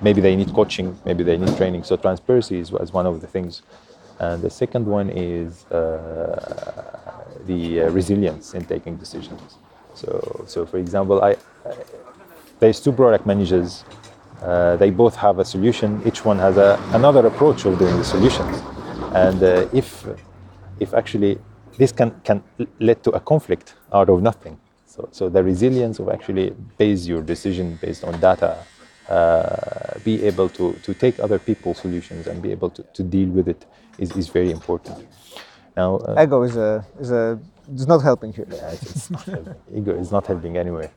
[0.00, 1.82] Maybe they need coaching, maybe they need training.
[1.84, 3.62] So transparency is, is one of the things.
[4.20, 9.58] And the second one is uh, the uh, resilience in taking decisions.
[9.94, 11.36] So, so for example, I, I
[12.60, 13.84] there's two product managers.
[14.42, 16.02] Uh, they both have a solution.
[16.04, 18.62] Each one has a, another approach of doing the solutions.
[19.14, 20.06] And uh, if
[20.80, 21.38] if actually
[21.76, 22.42] this can can
[22.78, 24.58] lead to a conflict out of nothing.
[24.98, 28.58] So, so the resilience of actually base your decision based on data,
[29.08, 33.28] uh, be able to, to take other people's solutions and be able to, to deal
[33.28, 33.64] with it
[33.98, 35.06] is, is very important.
[35.76, 37.38] Now, uh, ego is a is a
[37.72, 38.46] is not helping here.
[38.50, 39.54] Yeah, it's, it's not helping.
[39.72, 40.90] Ego is not helping anywhere,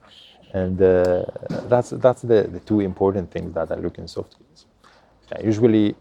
[0.53, 1.25] and uh,
[1.69, 4.65] that's that's the, the two important things that I look in soft skills.
[5.43, 5.95] usually,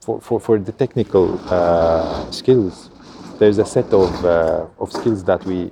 [0.00, 2.90] for, for, for the technical uh, skills,
[3.38, 5.70] there's a set of, uh, of skills that we,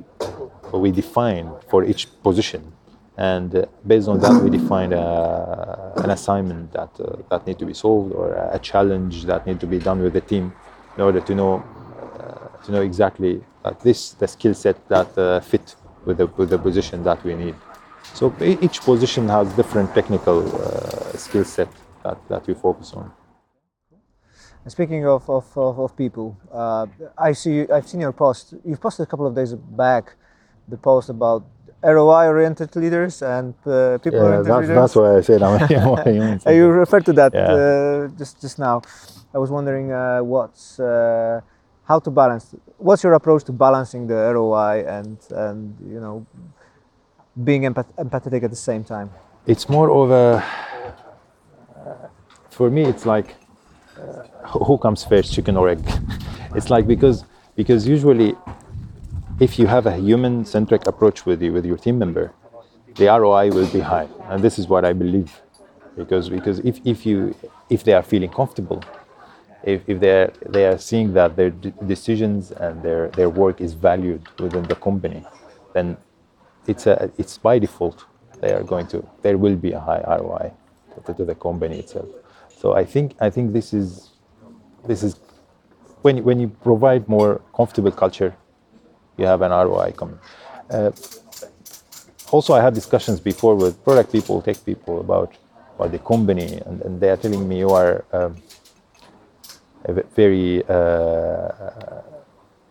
[0.78, 2.72] we define for each position.
[3.16, 7.66] And uh, based on that, we define uh, an assignment that, uh, that need to
[7.66, 10.52] be solved or a challenge that need to be done with the team
[10.96, 11.62] in order to know,
[12.18, 13.42] uh, to know exactly
[13.82, 17.54] this the skill set that fit with the, with the position that we need.
[18.14, 20.48] So each position has different technical
[21.18, 21.68] skill set
[22.02, 23.12] that, that we focus on.
[24.64, 28.54] And speaking of, of, of, of people, uh, I see I've seen your post.
[28.64, 30.14] You've posted a couple of days back
[30.68, 31.44] the post about
[31.82, 34.76] ROI-oriented leaders and uh, people-oriented yeah, that's, leaders.
[34.76, 36.54] That's why I said I'm.
[36.56, 37.52] you referred to that yeah.
[37.52, 38.82] uh, just just now.
[39.34, 41.40] I was wondering uh, what's uh,
[41.84, 42.54] how to balance.
[42.76, 46.26] What's your approach to balancing the ROI and and you know
[47.44, 49.10] being empath- empathetic at the same time?
[49.46, 50.44] It's more of a.
[52.50, 53.36] For me, it's like
[54.44, 55.80] who comes first, chicken or egg?
[56.54, 57.24] it's like because
[57.56, 58.34] because usually,
[59.40, 62.32] if you have a human-centric approach with you with your team member,
[62.96, 65.40] the ROI will be high, and this is what I believe,
[65.96, 67.34] because because if, if you
[67.70, 68.82] if they are feeling comfortable,
[69.64, 73.60] if, if they are they are seeing that their d- decisions and their their work
[73.60, 75.24] is valued within the company,
[75.72, 75.96] then
[76.66, 78.04] it's a it's by default
[78.40, 80.52] they are going to there will be a high ROI
[81.06, 82.08] to, to the company itself.
[82.58, 84.10] So I think I think this is
[84.86, 85.18] this is
[86.02, 88.34] when when you provide more comfortable culture,
[89.20, 90.18] you have an ROI coming.
[90.70, 90.90] Uh,
[92.30, 95.34] also, I had discussions before with product people, tech people about
[95.76, 98.36] about the company, and, and they are telling me you are um,
[100.14, 101.50] very uh,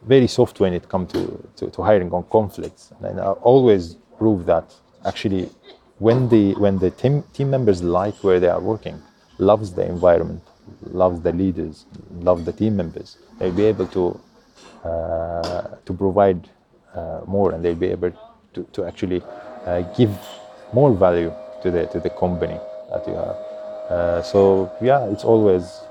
[0.04, 2.94] very soft when it comes to, to, to, hiring on conflicts.
[3.02, 4.74] And I always prove that
[5.06, 5.50] actually
[5.98, 9.02] when the when the team team members like where they are working,
[9.40, 10.44] loves the environment,
[10.84, 11.86] loves the leaders,
[12.20, 14.20] loves the team members, they'll be able to
[14.84, 16.50] to provide
[16.96, 18.12] uh, more, and they'll be able
[18.54, 19.22] to, to actually
[19.66, 20.12] uh, give
[20.74, 22.60] more value to the to the company
[22.92, 23.38] that you have.
[23.90, 25.82] Uh, so yeah, it's always.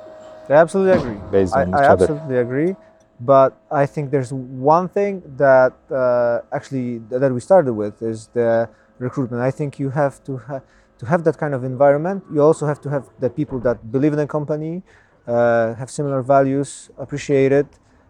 [0.48, 1.18] I absolutely agree.
[1.30, 2.04] Based on I, I other.
[2.04, 2.76] absolutely agree.
[3.20, 8.68] But I think there's one thing that uh, actually that we started with is the
[8.98, 9.42] recruitment.
[9.42, 10.38] I think you have to.
[10.38, 10.62] Ha-
[10.98, 14.12] to have that kind of environment, you also have to have the people that believe
[14.12, 14.82] in the company,
[15.28, 17.66] uh, have similar values, appreciate it,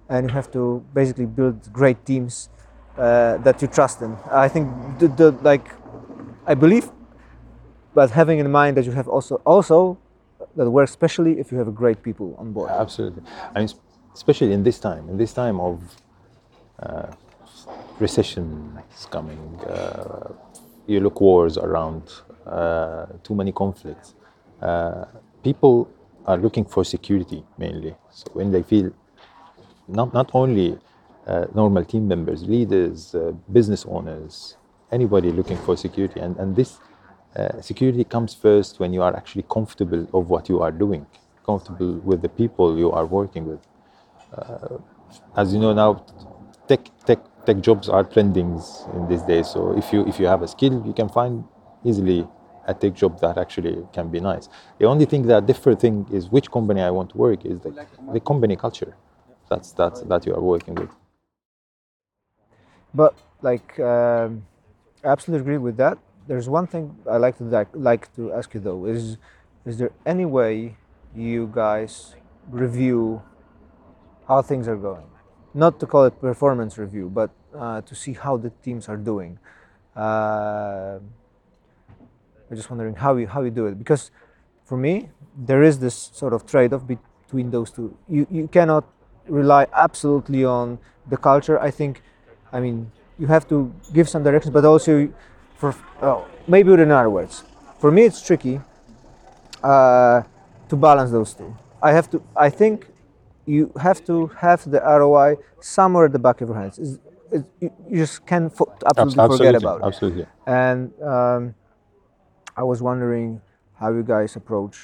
[0.08, 2.48] and you have to basically build great teams
[2.96, 4.16] uh, that you trust in.
[4.30, 4.68] I think
[4.98, 5.68] the, the, like
[6.46, 6.90] I believe,
[7.94, 9.98] but having in mind that you have also also
[10.56, 12.70] that works especially if you have great people on board.
[12.70, 13.22] Absolutely,
[13.54, 13.68] I mean,
[14.14, 15.80] especially in this time, in this time of
[16.82, 17.06] uh,
[17.98, 19.60] recession is coming.
[19.66, 20.32] Uh,
[20.86, 22.02] you look wars around
[22.46, 24.14] uh, too many conflicts.
[24.62, 25.04] Uh,
[25.42, 25.88] people
[26.26, 27.94] are looking for security mainly.
[28.10, 28.90] So when they feel
[29.88, 30.78] not not only
[31.26, 33.14] uh, normal team members, leaders,
[33.52, 34.56] business owners,
[34.92, 36.78] anybody looking for security, and and this
[37.36, 41.06] uh, security comes first when you are actually comfortable of what you are doing,
[41.44, 43.60] comfortable with the people you are working with.
[44.32, 44.78] Uh,
[45.36, 46.04] as you know now,
[46.68, 48.60] tech tech tech jobs are trending
[48.94, 49.48] in these days.
[49.48, 51.44] So if you if you have a skill, you can find
[51.84, 52.26] easily
[52.66, 54.48] a tech job that actually can be nice.
[54.78, 57.86] The only thing that different thing is which company I want to work is the,
[58.12, 58.94] the company culture.
[59.48, 60.90] That's that's that you are working with.
[62.94, 64.46] But like, um,
[65.04, 65.98] I absolutely agree with that.
[66.26, 69.16] There's one thing I like to like, like to ask you though is
[69.64, 70.76] is there any way
[71.14, 72.14] you guys
[72.50, 73.22] review
[74.26, 75.06] how things are going?
[75.54, 79.38] Not to call it performance review, but uh, to see how the teams are doing.
[79.96, 80.98] Uh,
[82.50, 84.10] I'm just wondering how you how you do it because
[84.64, 87.96] for me there is this sort of trade-off between those two.
[88.08, 88.84] You you cannot
[89.28, 91.60] rely absolutely on the culture.
[91.60, 92.02] I think,
[92.52, 95.12] I mean, you have to give some directions, but also
[95.56, 97.44] for oh, maybe in other words.
[97.78, 98.60] For me, it's tricky
[99.62, 100.22] uh,
[100.68, 101.56] to balance those two.
[101.82, 102.22] I have to.
[102.36, 102.86] I think
[103.46, 106.78] you have to have the ROI somewhere at the back of your hands.
[106.78, 106.98] It's,
[107.30, 109.84] it, you just can't fo- absolutely, absolutely, forget about it.
[109.84, 110.26] Absolutely.
[110.46, 111.54] And um,
[112.56, 113.40] I was wondering
[113.78, 114.78] how you guys approach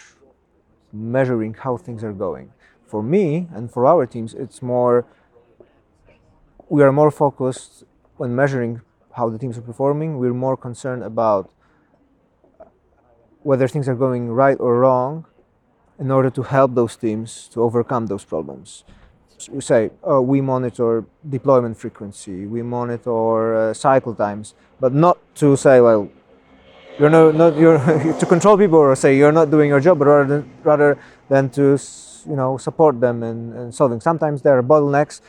[0.92, 2.52] measuring how things are going.
[2.86, 5.06] For me and for our teams, it's more
[6.68, 7.84] we are more focused
[8.16, 8.80] when measuring
[9.12, 10.18] how the teams are performing.
[10.18, 11.50] We're more concerned about
[13.42, 15.26] whether things are going right or wrong
[15.98, 18.84] in order to help those teams to overcome those problems.
[19.38, 25.18] So we say, oh, we monitor deployment frequency, we monitor uh, cycle times, but not
[25.36, 26.08] to say, well,
[26.98, 27.78] you're no, not you're
[28.18, 31.50] to control people or say you're not doing your job, but rather than, rather than
[31.50, 31.76] to
[32.26, 34.00] you know support them in, in solving.
[34.00, 35.20] Sometimes there are bottlenecks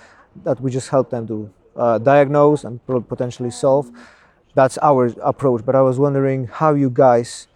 [0.43, 3.91] that we just help them to uh, diagnose and potentially solve.
[4.53, 5.65] That's our approach.
[5.65, 7.47] But I was wondering how you guys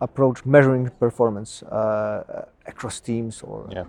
[0.00, 3.84] approach measuring performance uh, across teams or yeah.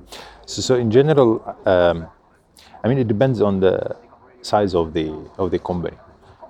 [0.45, 2.07] So, so in general, um,
[2.83, 3.95] I mean it depends on the
[4.41, 5.97] size of the of the company.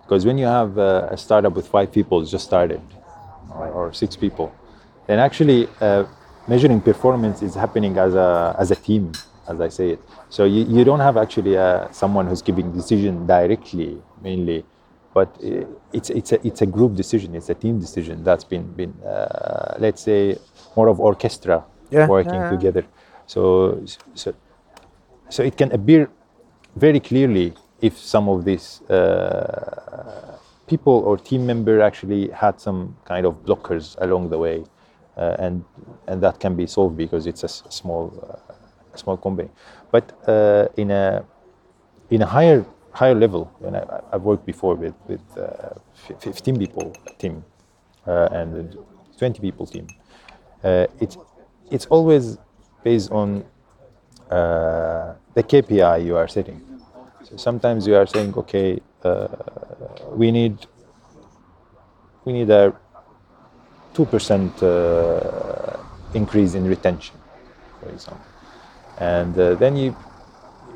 [0.01, 2.81] Because when you have a, a startup with five people just started,
[3.49, 4.53] or, or six people,
[5.07, 6.03] then actually uh,
[6.47, 9.11] measuring performance is happening as a as a team,
[9.47, 10.01] as I say it.
[10.29, 14.65] So you, you don't have actually uh, someone who's giving decision directly, mainly,
[15.13, 15.29] but
[15.91, 17.35] it's it's a it's a group decision.
[17.35, 20.37] It's a team decision that's been been uh, let's say
[20.75, 22.85] more of orchestra yeah, working yeah, together.
[23.25, 23.83] So
[24.15, 24.33] so
[25.29, 26.09] so it can appear
[26.75, 33.25] very clearly if some of these uh, people or team member actually had some kind
[33.25, 34.63] of blockers along the way,
[35.17, 35.63] uh, and
[36.07, 39.49] and that can be solved because it's a, small uh, small company.
[39.91, 41.23] But uh, in a
[42.09, 45.75] in a higher higher level, and I, have worked before with with uh,
[46.19, 47.43] 15 people team
[48.07, 48.77] uh, and
[49.17, 49.87] 20 people team.
[50.63, 51.17] Uh, it's
[51.69, 52.37] it's always
[52.83, 53.45] based on
[54.29, 56.61] the KPI you are setting.
[57.23, 58.81] So sometimes you are saying, okay,
[60.11, 60.65] we need
[62.25, 62.73] we need a
[63.93, 65.77] two percent uh,
[66.13, 67.15] increase in retention,
[67.79, 68.25] for example,
[68.99, 69.95] and uh, then you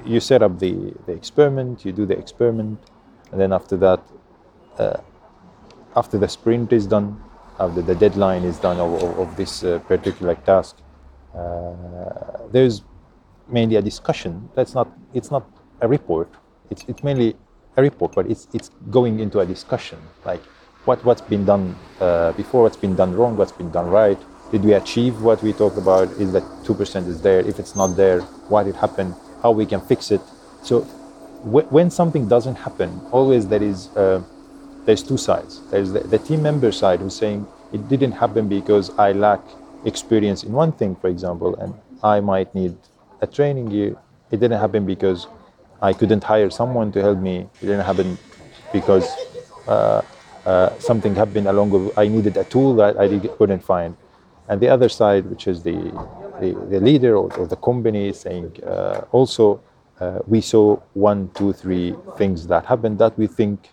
[0.06, 2.80] you set up the, the experiment, you do the experiment,
[3.32, 4.00] and then after that,
[4.78, 4.98] uh,
[5.96, 7.22] after the sprint is done,
[7.60, 10.78] after the deadline is done of, of, of this particular task,
[12.52, 12.84] there's
[13.50, 14.50] mainly a discussion.
[14.56, 15.44] That's not it's not
[15.82, 16.30] a report.
[16.70, 17.36] It's it's mainly
[17.76, 20.42] a report, but it's it's going into a discussion like
[20.88, 24.18] what what's been done uh, before, what's been done wrong, what's been done right.
[24.52, 26.08] Did we achieve what we talked about?
[26.12, 27.40] Is that two percent is there?
[27.42, 29.14] If it's not there, why did it happen?
[29.44, 30.22] How we can fix it?
[30.64, 30.88] So
[31.44, 34.24] w- when something doesn't happen, always there is uh,
[34.86, 35.62] there's two sides.
[35.72, 39.42] There's the, the team member side who's saying it didn't happen because I lack
[39.84, 42.78] experience in one thing, for example, and I might need
[43.22, 43.98] a training year.
[44.32, 45.28] It didn't happen because
[45.82, 47.50] I couldn't hire someone to help me.
[47.62, 48.18] It didn't happen
[48.72, 49.06] because
[49.68, 50.02] uh,
[50.48, 53.08] uh, something happened along with, I needed a tool that I
[53.38, 53.98] couldn't find.
[54.48, 55.78] And the other side, which is the,
[56.40, 59.62] the, the leader or, or, the company, saying uh, also
[60.00, 63.72] uh, we saw one, two, three things that happened that we think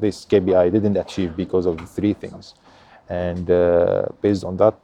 [0.00, 2.54] this KPI didn't achieve because of the three things.
[3.08, 4.74] And uh, based on that,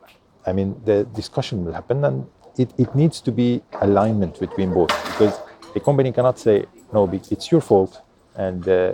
[0.47, 4.95] I mean, the discussion will happen and it, it needs to be alignment between both
[5.11, 5.41] because
[5.75, 8.01] the company cannot say, no, it's your fault
[8.37, 8.93] and uh,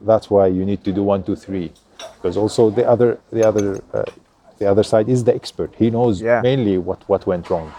[0.00, 1.72] that's why you need to do one, two, three,
[2.16, 4.04] because also the other, the other, uh,
[4.58, 5.74] the other side is the expert.
[5.78, 6.40] He knows yeah.
[6.42, 7.72] mainly what what went wrong.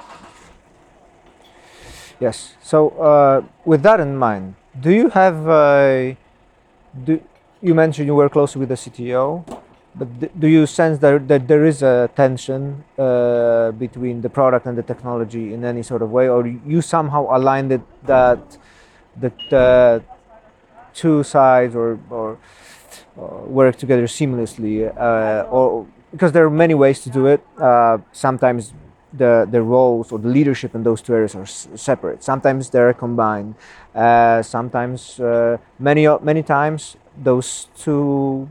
[2.19, 2.53] Yes.
[2.62, 5.47] So uh, with that in mind, do you have?
[5.47, 6.15] Uh,
[7.03, 7.21] do
[7.62, 9.45] you mentioned you work closely with the CTO,
[9.95, 14.77] but do you sense that, that there is a tension uh, between the product and
[14.77, 18.57] the technology in any sort of way, or you somehow aligned it that
[19.17, 19.99] that uh,
[20.93, 22.38] two sides or, or,
[23.17, 27.41] or work together seamlessly, uh, or because there are many ways to do it.
[27.58, 28.73] Uh, sometimes
[29.13, 32.23] the, the roles or the leadership in those two areas are s- separate.
[32.23, 33.56] Sometimes they're combined.
[33.93, 38.49] Uh, sometimes, uh, many many times, those two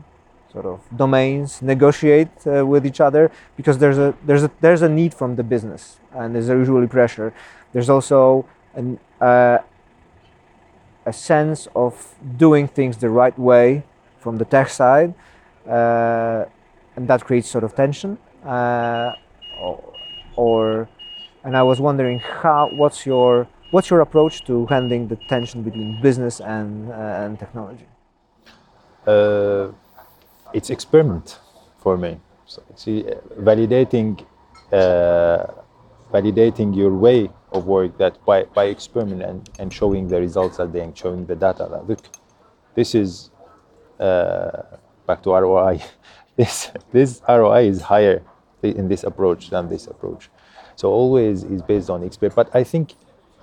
[0.51, 4.89] sort of domains negotiate uh, with each other because there's a there's a there's a
[4.89, 7.33] need from the business and there's usually pressure.
[7.73, 9.59] There's also an, uh,
[11.05, 13.83] a sense of doing things the right way
[14.19, 15.13] from the tech side,
[15.67, 16.45] uh,
[16.95, 18.17] and that creates sort of tension.
[18.45, 19.13] Uh,
[20.35, 20.87] or,
[21.43, 26.01] and I was wondering how what's your what's your approach to handling the tension between
[26.01, 27.87] business and uh, and technology?
[29.07, 29.71] Uh,
[30.53, 31.39] it's experiment
[31.79, 32.19] for me.
[32.45, 33.05] So see,
[33.39, 34.25] validating
[34.71, 35.45] uh,
[36.11, 40.71] validating your way of work that by, by experiment and, and showing the results that
[40.73, 42.03] they and showing the data that look,
[42.75, 43.31] this is
[43.99, 44.63] uh,
[45.07, 45.81] back to ROI.
[46.35, 48.23] this this ROI is higher
[48.63, 50.29] in this approach than this approach.
[50.75, 52.33] So always is based on expert.
[52.35, 52.93] But I think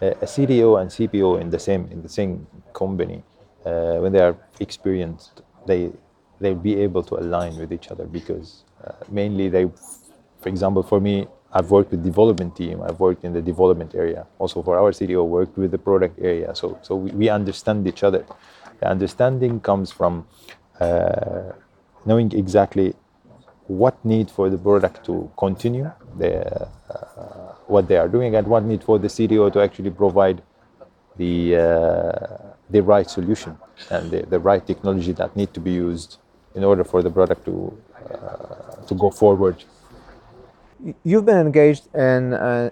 [0.01, 3.23] a CTO and CPO in the same in the same company
[3.65, 5.91] uh, when they are experienced, they
[6.41, 9.65] they'll be able to align with each other because uh, mainly they,
[10.41, 12.83] for example, for me, I've worked with development team.
[12.83, 14.27] I've worked in the development area.
[14.39, 16.55] Also for our CTO, worked with the product area.
[16.55, 18.25] So so we, we understand each other.
[18.81, 20.27] The understanding comes from
[20.79, 21.53] uh,
[22.05, 22.95] knowing exactly
[23.67, 28.65] what need for the product to continue, the, uh, what they are doing, and what
[28.65, 30.43] need for the CTO to actually provide
[31.17, 32.39] the uh,
[32.71, 33.59] the right solution
[33.91, 36.19] and the, the right technology that need to be used
[36.55, 37.77] in order for the product to
[38.11, 39.65] uh, to go forward
[41.03, 42.71] You've been engaged in, uh,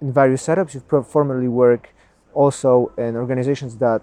[0.00, 0.74] in various setups.
[0.74, 1.88] You've formerly worked
[2.32, 4.02] also in organizations that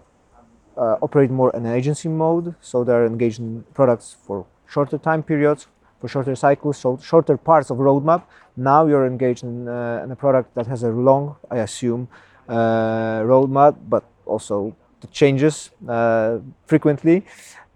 [0.76, 5.68] uh, operate more in agency mode, so they're engaged in products for shorter time periods,
[6.00, 8.24] for shorter cycles, so shorter parts of roadmap.
[8.56, 12.10] Now you're engaged in, uh, in a product that has a long, I assume,
[12.50, 17.26] uh, roadmap, but also the changes uh, frequently.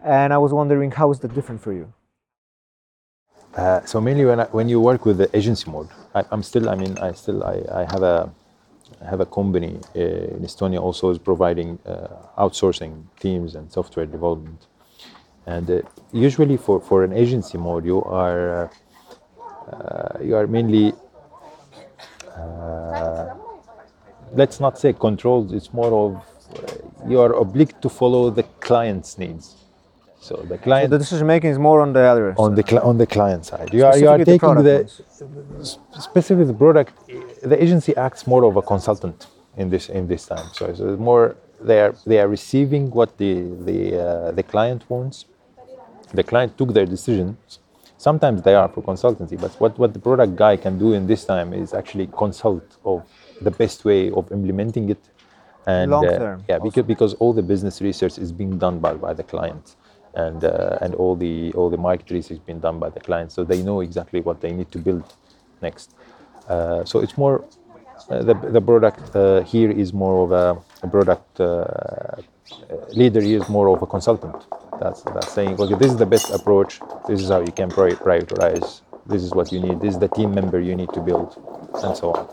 [0.03, 1.93] And I was wondering how is that different for you?
[3.55, 6.69] Uh, so mainly when I, when you work with the agency mode, I, am still.
[6.69, 8.31] I mean, I still I, I have a
[9.01, 14.05] I have a company uh, in Estonia also is providing uh, outsourcing teams and software
[14.05, 14.67] development.
[15.47, 15.83] And
[16.13, 18.69] usually for, for an agency mode, you are
[20.21, 20.93] you are mainly
[24.33, 25.53] let's not say controlled.
[25.53, 26.25] It's more of
[27.09, 29.60] you are obliged to follow the client's needs.
[30.21, 30.85] So the client.
[30.85, 33.73] So the decision making is more on the other on the on the client side.
[33.73, 34.77] You are you are taking the,
[35.93, 36.93] the specific the product.
[37.41, 40.47] The agency acts more of a consultant in this in this time.
[40.53, 43.33] So, so more they are they are receiving what the
[43.69, 45.25] the uh, the client wants.
[46.13, 47.59] The client took their decisions.
[47.97, 51.23] Sometimes they are for consultancy, but what, what the product guy can do in this
[51.23, 53.03] time is actually consult of
[53.41, 54.97] the best way of implementing it
[55.67, 56.39] and long term.
[56.39, 59.75] Uh, yeah, because, because all the business research is being done by, by the client
[60.13, 63.33] and uh, and all the all the market research has been done by the clients,
[63.35, 65.03] so they know exactly what they need to build
[65.61, 65.95] next.
[66.47, 67.45] Uh, so it's more
[68.09, 72.17] uh, the the product uh, here is more of a, a product uh, uh,
[72.89, 74.35] leader is more of a consultant.
[74.79, 76.79] That's that's saying okay, this is the best approach.
[77.07, 78.81] This is how you can prioritize.
[79.05, 79.79] This is what you need.
[79.81, 81.37] This is the team member you need to build,
[81.83, 82.27] and so on.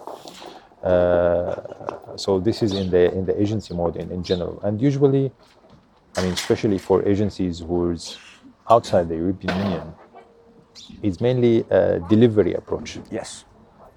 [2.19, 5.31] so this is in the in the agency mode in, in general, and usually
[6.19, 8.19] I mean, especially for agencies who's
[8.69, 9.87] outside the European Union,
[11.07, 12.99] it's mainly a delivery approach.
[13.11, 13.45] Yes.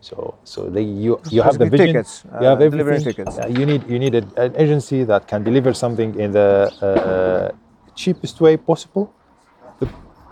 [0.01, 3.03] So, so they you you have the vision, tickets, you have uh, everything.
[3.03, 3.37] Tickets.
[3.37, 6.49] Uh, you need you need a, an agency that can deliver something in the
[6.81, 7.55] uh,
[7.95, 9.05] cheapest way possible,
[9.79, 9.87] the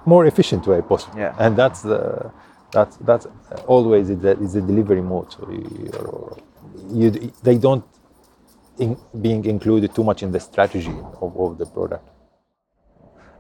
[0.06, 1.20] more efficient way possible.
[1.20, 1.44] Yeah.
[1.44, 2.32] And that's the
[2.72, 3.28] that's that's
[3.68, 5.32] always is the, is the delivery mode.
[5.32, 7.86] So you, you, they don't
[8.80, 12.08] in being included too much in the strategy of, of the product.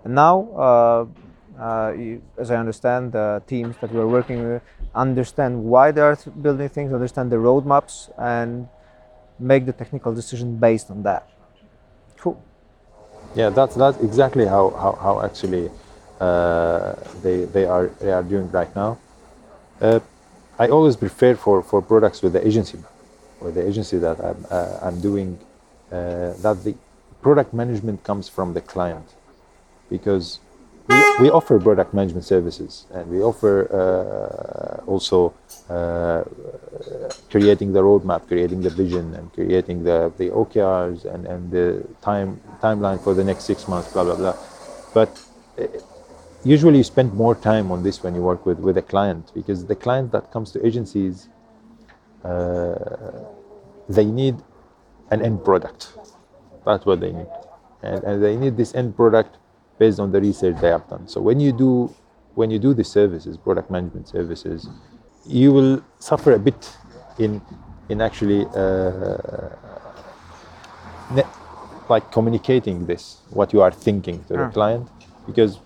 [0.03, 1.05] And now, uh,
[1.61, 4.61] uh, you, as I understand, the teams that we're working with
[4.95, 8.67] understand why they are building things, understand the roadmaps, and
[9.39, 11.29] make the technical decision based on that.
[12.17, 12.41] Cool.
[13.35, 15.69] Yeah, that's that's exactly how how, how actually
[16.19, 18.97] uh, they they are they are doing right now.
[19.81, 19.99] Uh,
[20.57, 22.79] I always prefer for, for products with the agency
[23.41, 25.39] or the agency that I'm, uh, I'm doing,
[25.91, 26.75] uh, that the
[27.21, 29.15] product management comes from the client
[29.89, 30.39] because
[30.87, 35.33] we, we offer product management services and we offer uh, also
[35.69, 36.23] uh,
[37.29, 42.41] creating the roadmap, creating the vision, and creating the, the OKRs and, and the time
[42.61, 44.35] timeline for the next six months, blah blah blah.
[44.93, 45.21] But
[45.59, 45.67] uh,
[46.43, 49.65] usually you spend more time on this when you work with, with a client because
[49.65, 51.27] the client that comes to agencies
[52.23, 54.35] they need
[55.11, 55.93] an end product.
[56.65, 57.27] That's what they need.
[57.81, 59.37] And, and they need this end product
[59.77, 61.07] based on the research they have done.
[61.07, 61.93] So when you do
[62.35, 64.69] when you do the services, product management services,
[65.25, 66.77] you will suffer a bit
[67.17, 67.41] in
[67.89, 69.17] in actually uh,
[71.89, 74.87] like communicating this what you are thinking to the client
[75.25, 75.59] because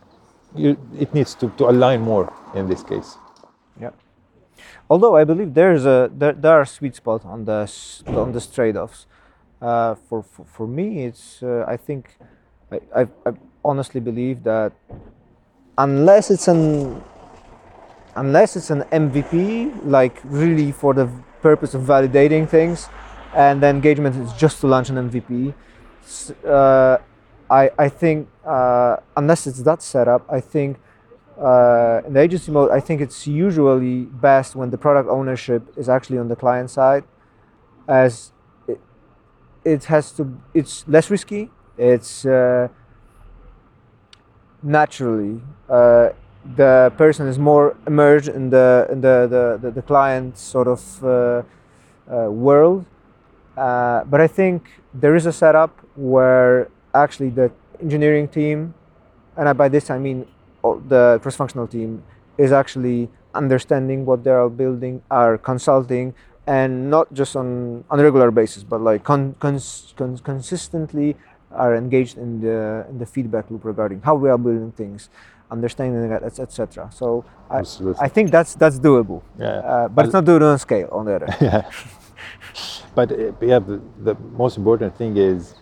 [0.56, 3.18] you, it needs to, to align more in this case.
[4.90, 7.70] Although I believe there's a there, there are sweet spots on the
[8.08, 9.08] on this trade-offs.
[9.62, 12.18] Uh, for, for, for me, it's uh, I think
[12.70, 13.32] I, I, I
[13.64, 14.74] honestly believe that
[15.78, 17.02] unless it's an
[18.16, 21.10] unless it's an MVP, like really for the
[21.42, 22.90] purpose of validating things,
[23.34, 25.54] and the engagement is just to launch an MVP.
[26.46, 26.98] Uh,
[27.50, 30.78] I I think uh, unless it's that setup, I think
[31.40, 35.90] uh, in the agency mode, I think it's usually best when the product ownership is
[35.90, 37.04] actually on the client side,
[37.88, 38.32] as
[38.68, 38.80] it,
[39.64, 40.38] it has to.
[40.54, 42.68] It's less risky it's uh,
[44.62, 46.10] naturally uh,
[46.56, 51.04] the person is more immersed in the in the the, the, the client sort of
[51.04, 51.42] uh,
[52.12, 52.86] uh, world.
[53.58, 58.74] Uh, but I think there is a setup where actually the engineering team,
[59.38, 60.28] and by this I mean
[60.64, 62.04] the cross-functional team,
[62.38, 66.14] is actually understanding what they are building, are consulting,
[66.48, 71.16] and not just on on a regular basis, but like con, cons, cons, consistently
[71.52, 75.10] are engaged in the in the feedback loop regarding how we are building things,
[75.52, 76.90] understanding that, etc.
[76.92, 78.02] So I, Absolutely.
[78.02, 79.22] I think that's that's doable.
[79.38, 79.46] Yeah.
[79.46, 80.90] Uh, but it's not doable on scale.
[80.92, 81.28] On the other.
[81.42, 81.70] yeah.
[82.96, 85.56] But uh, but yeah, the, the most important thing is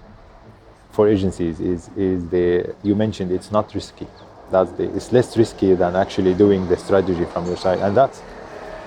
[0.92, 4.08] for agencies is is the you mentioned it's not risky.
[4.52, 8.22] That's the it's less risky than actually doing the strategy from your side, and that's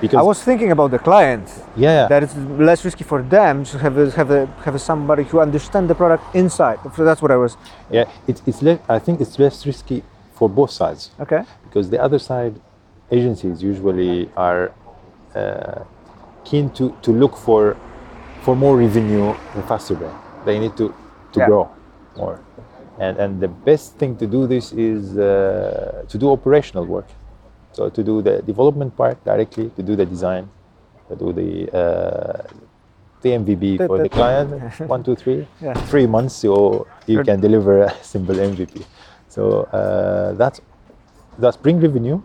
[0.00, 1.46] because I was thinking about the client.
[1.76, 2.36] yeah That it's
[2.70, 5.94] less risky for them to have a, have a, have a somebody who understand the
[5.94, 6.78] product inside.
[6.96, 7.56] So that's what I was.
[7.90, 10.02] yeah it's it's less, I think it's less risky
[10.38, 11.42] for both sides Okay.
[11.66, 12.54] because the other side
[13.10, 14.72] agencies usually are
[15.34, 15.82] uh,
[16.44, 17.76] keen to, to look for
[18.44, 20.12] for more revenue in faster way.
[20.44, 20.86] They need to,
[21.32, 21.46] to Yeah.
[21.48, 21.62] grow
[22.16, 22.36] more.
[22.98, 27.06] And, and the best thing to do this is uh, to do operational work.
[27.72, 30.48] So to do the development part directly, to do the design,
[31.08, 32.42] to do the uh,
[33.22, 34.50] the MVP for the- client,
[34.86, 35.74] one, two, three, Yeah.
[35.90, 38.84] three months, so you can deliver a simple MVP.
[39.28, 40.60] So uh, that's
[41.38, 42.22] that's bring revenue,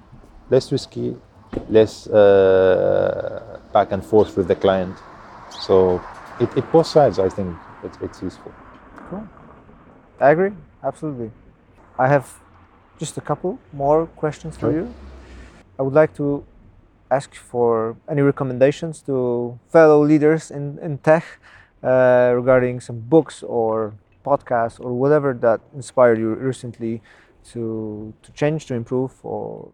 [0.52, 1.16] less risky,
[1.70, 4.96] less uh, back and forth with the client.
[5.50, 6.00] So
[6.40, 8.52] it, it both sides, I think it's, it's useful.
[10.20, 10.52] I agree.
[10.84, 11.32] Absolutely.
[11.98, 12.28] I have
[12.98, 14.94] just a couple more questions for you.
[15.78, 16.46] I would like to
[17.10, 21.24] ask for any recommendations to fellow leaders in, in tech
[21.84, 23.94] uh, regarding some books or
[24.26, 27.02] podcasts or whatever that inspired you recently
[27.52, 29.72] to, to change, to improve, or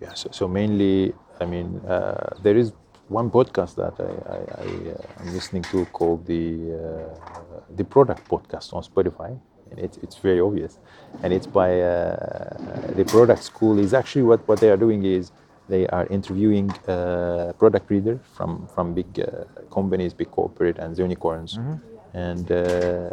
[0.00, 2.72] Yeah, so, so mainly, I mean, uh, there is
[3.08, 7.32] one podcast that I, I, I uh, am listening to called the uh,
[7.76, 9.38] the Product Podcast on Spotify,
[9.72, 10.78] and it's it's very obvious,
[11.22, 13.78] and it's by uh, the Product School.
[13.78, 15.32] Is actually what what they are doing is
[15.68, 21.58] they are interviewing uh, product reader from from big uh, companies, big corporate and unicorns,
[22.14, 23.10] and uh,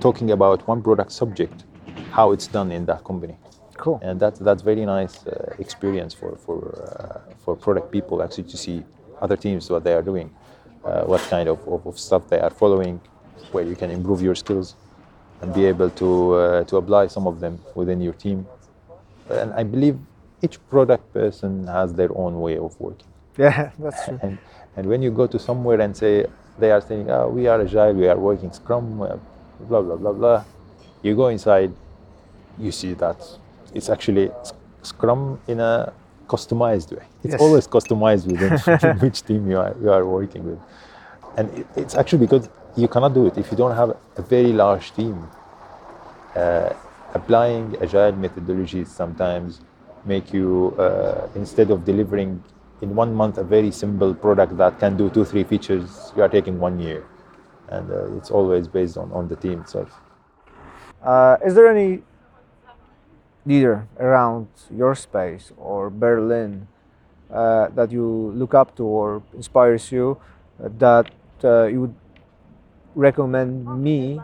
[0.00, 1.64] talking about one product subject,
[2.12, 3.36] how it's done in that company
[3.82, 3.98] cool.
[4.02, 8.56] and that's that's very nice uh, experience for for uh, for product people actually to
[8.56, 8.84] see
[9.20, 10.28] other teams what they are doing,
[10.84, 13.00] uh, what kind of, of, of stuff they are following,
[13.52, 14.74] where you can improve your skills,
[15.42, 18.46] and be able to uh, to apply some of them within your team.
[19.30, 19.98] And I believe
[20.42, 23.08] each product person has their own way of working.
[23.38, 24.18] Yeah, that's true.
[24.22, 24.38] And
[24.76, 26.26] and when you go to somewhere and say
[26.58, 29.16] they are saying, oh, we are agile, we are working Scrum, uh,
[29.68, 30.44] blah blah blah blah,
[31.02, 31.72] you go inside,
[32.58, 33.16] you see that
[33.74, 34.30] it's actually
[34.82, 35.92] Scrum in a
[36.28, 37.04] customized way.
[37.24, 37.40] It's Yes.
[37.40, 38.52] always customized within
[39.04, 40.60] which team you are you are working with,
[41.36, 44.52] and it, it's actually because you cannot do it if you don't have a very
[44.52, 45.28] large team.
[46.34, 46.72] Uh,
[47.14, 49.60] applying agile methodologies sometimes
[50.04, 52.42] make you uh, instead of delivering
[52.80, 56.28] in one month a very simple product that can do two three features you are
[56.28, 57.06] taking one year
[57.68, 60.00] and uh, it's always based on, on the team itself
[61.02, 62.00] Uh, is there any
[63.44, 66.68] leader around your space or Berlin
[67.30, 70.16] uh, that you look up to or inspires you
[70.62, 71.10] uh, that
[71.42, 71.94] you would
[72.94, 74.20] recommend me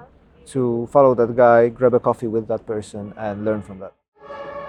[0.46, 3.92] to follow that guy, grab a coffee with that person, and learn from that?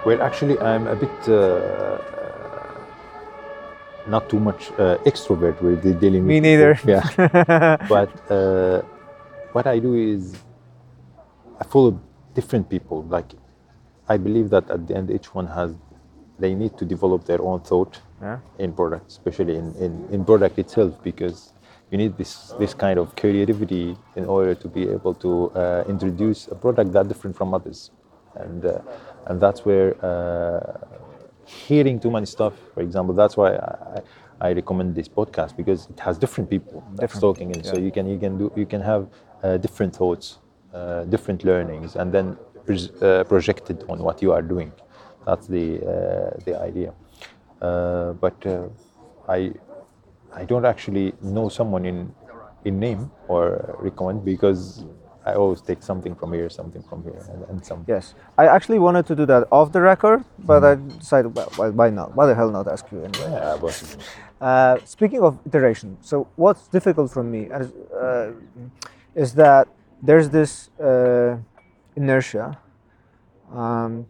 [0.06, 1.98] well actually i'm a bit uh,
[4.06, 6.74] not too much uh, extrovert with the dealing Me with neither.
[6.74, 6.90] people.
[6.90, 8.80] yeah but uh,
[9.52, 10.36] what I do is
[11.60, 12.00] I follow
[12.34, 13.02] different people.
[13.02, 13.30] Like
[14.08, 15.74] I believe that at the end, each one has
[16.38, 18.38] they need to develop their own thought Yeah.
[18.58, 21.52] in product, especially in, in, in product itself, because
[21.90, 26.48] you need this this kind of creativity in order to be able to uh, introduce
[26.48, 27.90] a product that different from others,
[28.36, 28.78] and uh,
[29.26, 29.94] and that's where.
[30.04, 30.96] Uh,
[31.66, 34.00] hearing too many stuff, for example, that's why I,
[34.40, 38.06] I recommend this podcast because it has different people Different, talking, and so you can
[38.06, 39.08] you can do you can have
[39.42, 40.38] uh, different thoughts,
[40.72, 42.36] uh, different learnings, and then
[43.02, 44.72] uh, projected on what you are doing.
[45.26, 46.94] That's the uh, the idea.
[47.60, 48.68] Uh, but uh,
[49.28, 49.52] I
[50.32, 52.14] I don't actually know someone in
[52.64, 54.84] in name or recommend because
[55.24, 57.84] I always take something from here, something from here, and, and some.
[57.88, 61.70] Yes, I actually wanted to do that off the record, but I decided, well, why-
[61.70, 62.14] why not?
[62.16, 63.30] Why the hell not ask you anyway?
[63.32, 63.74] Yeah, but
[64.40, 68.32] Uh, speaking of iteration, so what's difficult for me is, uh,
[69.14, 69.68] is that
[70.02, 71.36] there's this uh,
[71.94, 72.56] inertia
[73.52, 74.06] um,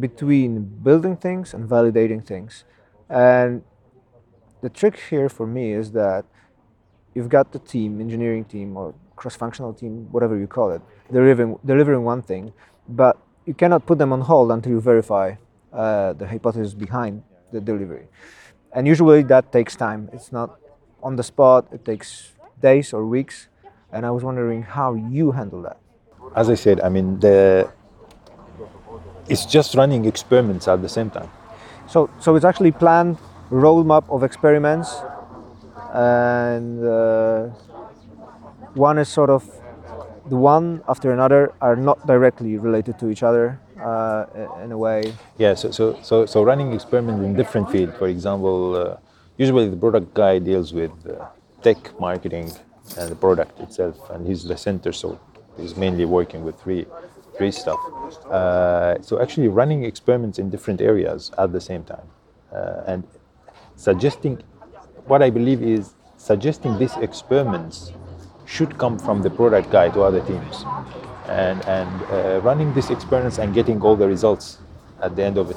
[0.00, 2.64] between building things and validating things.
[3.10, 3.62] And
[4.64, 6.24] the trick here for me is that
[7.14, 10.80] you've got the team, engineering team or cross-functional team, whatever you call it,
[11.12, 12.50] delivering, delivering one thing,
[12.88, 15.34] but you cannot put them on hold until you verify
[15.70, 18.06] uh, the hypothesis behind the delivery.
[18.72, 20.08] And usually that takes time.
[20.14, 20.58] It's not
[21.02, 21.66] on the spot.
[21.70, 23.48] It takes days or weeks.
[23.92, 25.78] And I was wondering how you handle that.
[26.34, 27.70] As I said, I mean, the
[29.28, 31.30] it's just running experiments at the same time.
[31.86, 33.18] So, so it's actually planned
[33.50, 34.94] roadmap of experiments,
[35.92, 37.46] and uh,
[38.74, 39.44] one is sort of
[40.28, 44.26] the one after another are not directly related to each other uh,
[44.62, 45.12] in a way.
[45.38, 47.96] Yeah, so, so, so, so running experiments in different fields.
[47.98, 48.96] For example, uh,
[49.36, 51.26] usually the product guy deals with uh,
[51.62, 52.50] tech marketing
[52.98, 55.18] and the product itself, and he's the center, so
[55.58, 56.86] he's mainly working with three,
[57.36, 57.78] three stuff.
[58.30, 62.06] Uh, so actually running experiments in different areas at the same time,
[62.52, 63.04] uh, and
[63.76, 64.42] suggesting,
[65.06, 67.92] what I believe is suggesting these experiments
[68.46, 70.64] should come from the product guy to other teams.
[71.26, 74.58] And, and uh, running these experiments and getting all the results
[75.00, 75.56] at the end of it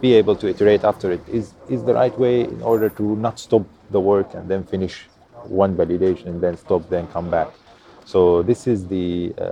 [0.00, 3.38] be able to iterate after it is, is the right way in order to not
[3.38, 5.06] stop the work and then finish
[5.44, 7.48] one validation and then stop then come back.
[8.04, 9.44] So this is the uh,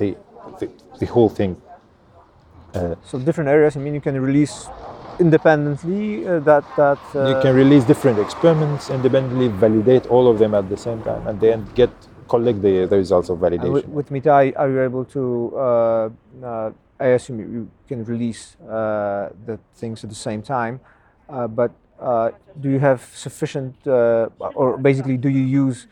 [0.00, 0.16] the,
[0.60, 0.70] the,
[1.00, 1.60] the whole thing.
[2.74, 4.66] Uh, so different areas i mean you can release
[5.18, 10.54] independently uh, that that uh, you can release different experiments independently validate all of them
[10.54, 11.90] at the same time and then get
[12.28, 16.10] collect the, the results of validation with, with Mitai are you able to uh,
[16.42, 20.80] uh, I assume you can release uh, the things at the same time
[21.28, 21.72] uh, but
[22.60, 25.86] do you have sufficient or basically do you use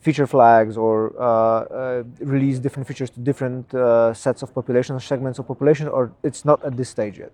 [0.00, 3.70] feature flags or release different features to different
[4.16, 7.32] sets of population segments of population or it's not at this stage yet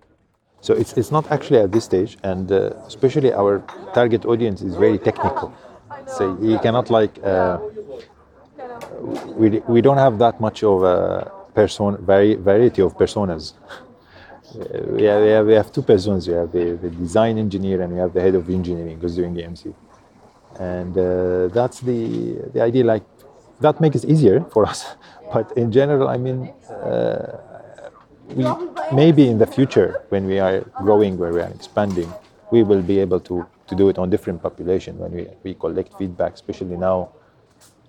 [0.67, 3.63] so it's, it's not actually at this stage, and uh, especially our
[3.93, 5.53] target audience is very technical.
[6.17, 7.57] So you cannot like uh,
[9.41, 13.53] we, we don't have that much of a person vari, variety of personas.
[14.97, 16.27] we, have, we, have, we have two personas.
[16.27, 19.35] We have the, the design engineer and we have the head of engineering who's doing
[19.35, 19.73] the MC.
[20.59, 22.83] And uh, that's the the idea.
[22.83, 23.05] Like
[23.61, 24.85] that makes it easier for us.
[25.33, 27.56] But in general, I mean uh,
[28.35, 28.45] we
[28.93, 32.11] maybe in the future when we are growing where we are expanding
[32.51, 35.97] we will be able to, to do it on different population when we, we collect
[35.97, 37.09] feedback especially now.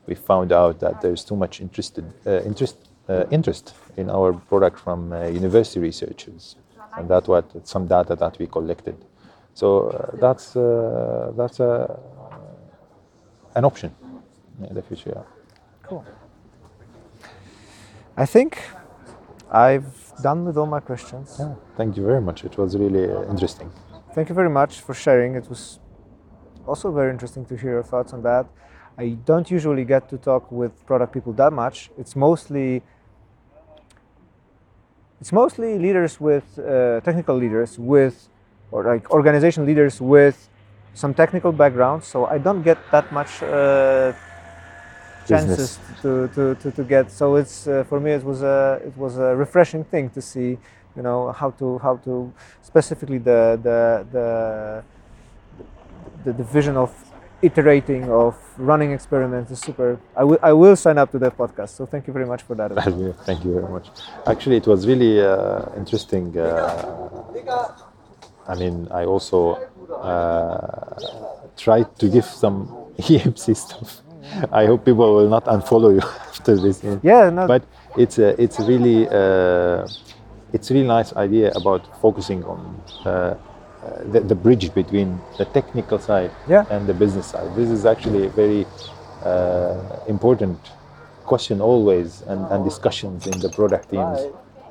[0.07, 2.77] We found out that there's too much interested, uh, interest,
[3.09, 6.57] uh, interest in our product from uh, university researchers.
[6.97, 8.97] And that's what some data that we collected.
[9.55, 12.01] So uh, that's uh, that's a,
[13.55, 13.95] an option
[14.69, 15.25] in the future
[15.83, 16.05] cool.
[18.17, 18.59] I think
[19.51, 21.37] i've done with all my questions.
[21.39, 22.45] Yeah, thank you very much.
[22.45, 23.71] It was really uh, interesting.
[24.15, 25.35] Thank you very much for sharing.
[25.35, 25.79] It was
[26.67, 28.47] also very interesting to hear your thoughts on that.
[28.99, 31.91] I don't usually get to talk with product people that much.
[31.97, 32.83] It's mostly
[35.21, 38.29] it's mostly leaders with uh, technical leaders with
[38.71, 40.49] or like organization leaders with
[40.95, 42.03] some technical background.
[42.05, 44.13] So I don't get that much uh,
[45.29, 47.11] chances to, to, to, to, get.
[47.11, 50.59] So it's uh, for me it was a it was a refreshing thing to see,
[50.97, 54.85] you know, how to how to specifically the the the
[56.25, 56.91] the, the vision of
[57.41, 59.99] iterating of running experiments is super.
[60.17, 61.71] I will I will sign up to that podcast.
[61.71, 62.73] So thank you very much for that.
[63.25, 63.89] thank you very much.
[64.27, 66.37] Actually, it was really uh, interesting.
[66.37, 67.23] Uh,
[68.49, 69.57] I mean, I also
[69.93, 70.99] uh,
[71.57, 72.69] tried to give some
[72.99, 74.03] EMC stuff
[74.53, 76.83] I hope people will not unfollow you after this.
[77.03, 77.47] Yeah, no.
[77.47, 77.63] but
[77.97, 79.87] it's a, it's really uh,
[80.53, 83.35] it's a really nice idea about focusing on uh,
[84.13, 86.65] the, the, bridge between the technical side yeah.
[86.71, 87.55] and the business side.
[87.55, 88.67] This is actually a very
[89.25, 90.59] uh, important
[91.25, 94.19] question always and, and, discussions in the product teams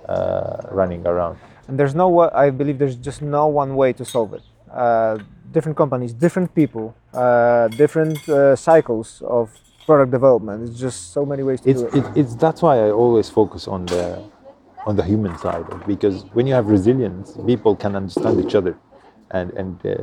[0.09, 1.37] uh, running around.
[1.67, 4.41] And there's no, I believe there's just no one way to solve it.
[5.47, 9.49] Uh, different companies, different people, uh, different uh, cycles of
[9.85, 10.67] product development.
[10.67, 11.95] It's just so many ways to it's, do it.
[11.95, 12.17] it.
[12.17, 14.21] It's that's why I always focus on the
[14.85, 18.77] on the human side because when you have resilience, people can understand each other,
[19.31, 19.95] and and uh,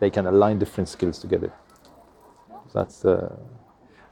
[0.00, 1.52] they can align different skills together.
[2.72, 3.04] That's.
[3.04, 3.36] Uh,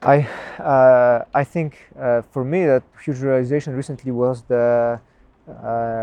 [0.03, 0.29] I
[0.59, 5.01] uh, I think uh, for me that huge realization recently was the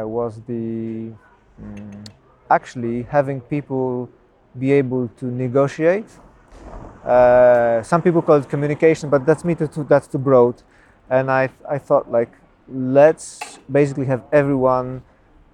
[0.06, 1.14] was the.
[1.58, 2.04] Um,
[2.50, 4.10] actually having people
[4.58, 6.06] be able to negotiate.
[7.04, 10.56] Uh, some people call it communication, but that's me too, that's too broad.
[11.10, 12.32] and I I thought like
[12.68, 15.04] let's basically have everyone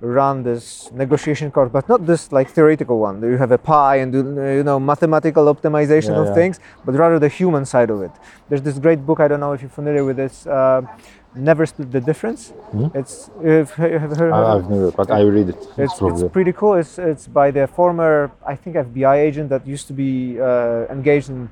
[0.01, 3.21] run this negotiation course, but not this like theoretical one.
[3.21, 4.19] You have a pie and do
[4.57, 6.33] you know mathematical optimization Yeah, of yeah.
[6.33, 8.11] things, but rather the human side of it.
[8.49, 9.19] There's this great book.
[9.19, 10.45] I don't know if you're familiar with this.
[10.47, 10.81] Uh,
[11.33, 12.51] Never split the difference.
[12.73, 12.93] Mhm.
[12.93, 14.33] It's you have heard.
[14.33, 15.55] I, I've never, but I read it.
[15.55, 16.73] It's, it's probably- pretty cool.
[16.73, 21.29] It's, it's by the former, I think, FBI agent that used to be uh, engaged
[21.29, 21.49] in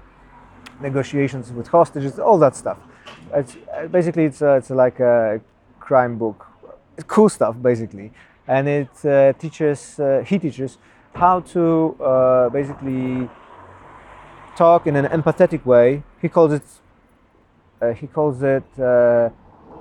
[0.82, 2.78] negotiations with hostages, all that stuff.
[3.34, 5.40] It's, uh, basically, it's, uh, it's like a
[5.80, 6.46] crime book.
[7.08, 8.12] Cool stuff, basically.
[8.50, 10.78] And it uh, teaches, uh, he teaches
[11.14, 13.30] how to uh, basically
[14.58, 16.04] talk in an empathetic way.
[16.22, 16.68] He calls it,
[17.82, 19.30] uh, he calls it uh,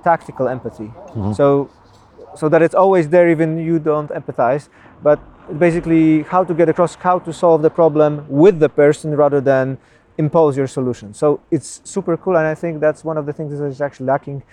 [0.03, 0.91] tactical empathy.
[1.33, 1.69] So
[2.35, 4.69] so that it's always there even you don't empathize
[5.01, 5.19] but
[5.57, 9.77] basically how to get across how to solve the problem with the person rather than
[10.17, 13.57] impose your solution so it's super cool and i think that's one of the things
[13.57, 14.43] that is actually lacking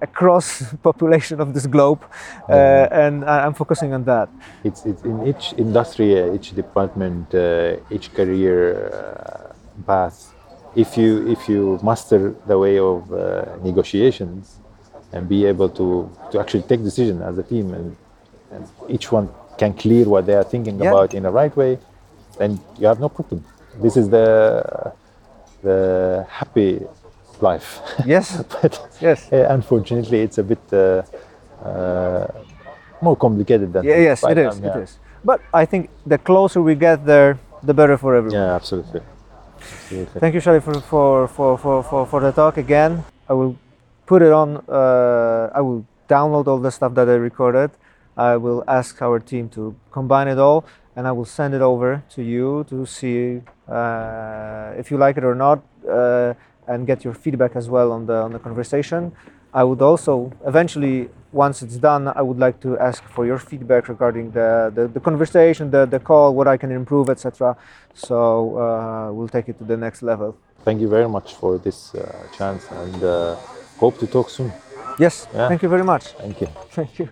[0.00, 0.46] across
[0.82, 2.02] population of this globe
[2.48, 4.28] uh, and i'm focusing on that
[4.64, 8.58] it's, it's in each industry, uh, each department, uh, each career
[8.90, 9.52] uh,
[9.86, 10.32] path.
[10.74, 14.58] If you if you master the way of uh, negotiations
[15.12, 17.96] and be able to to actually take decision as a team and,
[18.52, 20.88] and each one can clear what they are thinking Yeah.
[20.88, 21.78] about in the right way,
[22.38, 23.44] then you have no problem.
[23.84, 24.26] This is the
[25.62, 26.80] the happy
[27.42, 27.80] life.
[28.06, 31.02] yes but yes uh, unfortunately, it's a bit uh,
[31.64, 32.26] uh,
[33.00, 34.78] more complicated than yeah, yes it is it yeah.
[34.78, 39.00] is but i think the closer we get there the better for everyone Yeah, absolutely.
[39.58, 40.20] absolutely.
[40.20, 43.04] Thank you, for, for, for, for, for, for the talk again.
[43.28, 43.56] I will
[44.06, 47.70] put it on, uh, I will download all the stuff that I recorded.
[48.16, 50.64] I will ask our team to combine it all
[50.94, 55.24] and I will send it over to you to see uh, if you like it
[55.24, 56.34] or not uh,
[56.66, 59.12] and get your feedback as well on the, on the conversation.
[59.52, 63.88] I would also eventually, once it's done, I would like to ask for your feedback
[63.88, 67.56] regarding the, the, the conversation, the, the call, what I can improve, etc.
[67.94, 70.36] So uh, we'll take it to the next level.
[70.64, 73.36] Thank you very much for this uh, chance and uh,
[73.78, 74.52] hope to talk soon.
[74.98, 75.48] Yes, Yeah.
[75.48, 76.04] thank you very much.
[76.18, 76.48] Thank you.
[76.70, 77.08] Thank you.